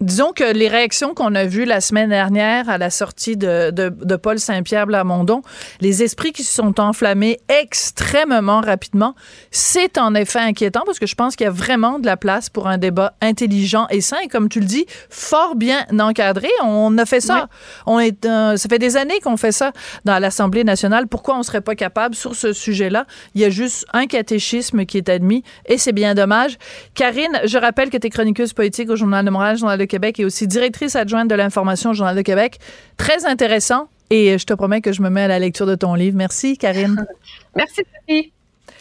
[0.00, 3.88] Disons que les réactions qu'on a vues la semaine dernière à la sortie de, de,
[3.88, 5.42] de Paul Saint-Pierre Blamondon,
[5.80, 9.14] les esprits qui se sont enflammés extrêmement rapidement,
[9.50, 12.50] c'est en effet inquiétant parce que je pense qu'il y a vraiment de la place
[12.50, 14.18] pour un débat intelligent et sain.
[14.22, 16.48] Et comme tu le dis, fort bien encadré.
[16.62, 17.48] On a fait ça.
[17.86, 19.72] On est, euh, ça fait des années qu'on fait ça
[20.04, 21.06] dans l'Assemblée nationale.
[21.06, 23.06] Pourquoi on serait pas capable sur ce sujet-là?
[23.34, 26.58] Il y a juste un catéchisme qui est admis et c'est bien dommage.
[26.94, 30.18] Karine, je rappelle que tu es chroniqueuse politique au Journal de Montréal, Journal de Québec
[30.18, 32.58] et aussi directrice adjointe de l'information au Journal de Québec.
[32.96, 35.94] Très intéressant et je te promets que je me mets à la lecture de ton
[35.94, 36.16] livre.
[36.16, 37.06] Merci, Karine.
[37.56, 38.32] Merci, Sophie.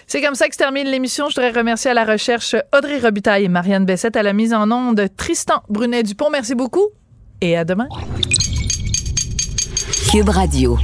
[0.08, 1.30] C'est comme ça que se termine l'émission.
[1.30, 4.72] Je voudrais remercier à la recherche Audrey Robitaille et Marianne Bessette, à la mise en
[4.72, 6.32] onde Tristan Brunet-Dupont.
[6.32, 6.90] Merci beaucoup
[7.42, 7.88] et à demain.
[10.12, 10.80] Cube Radio.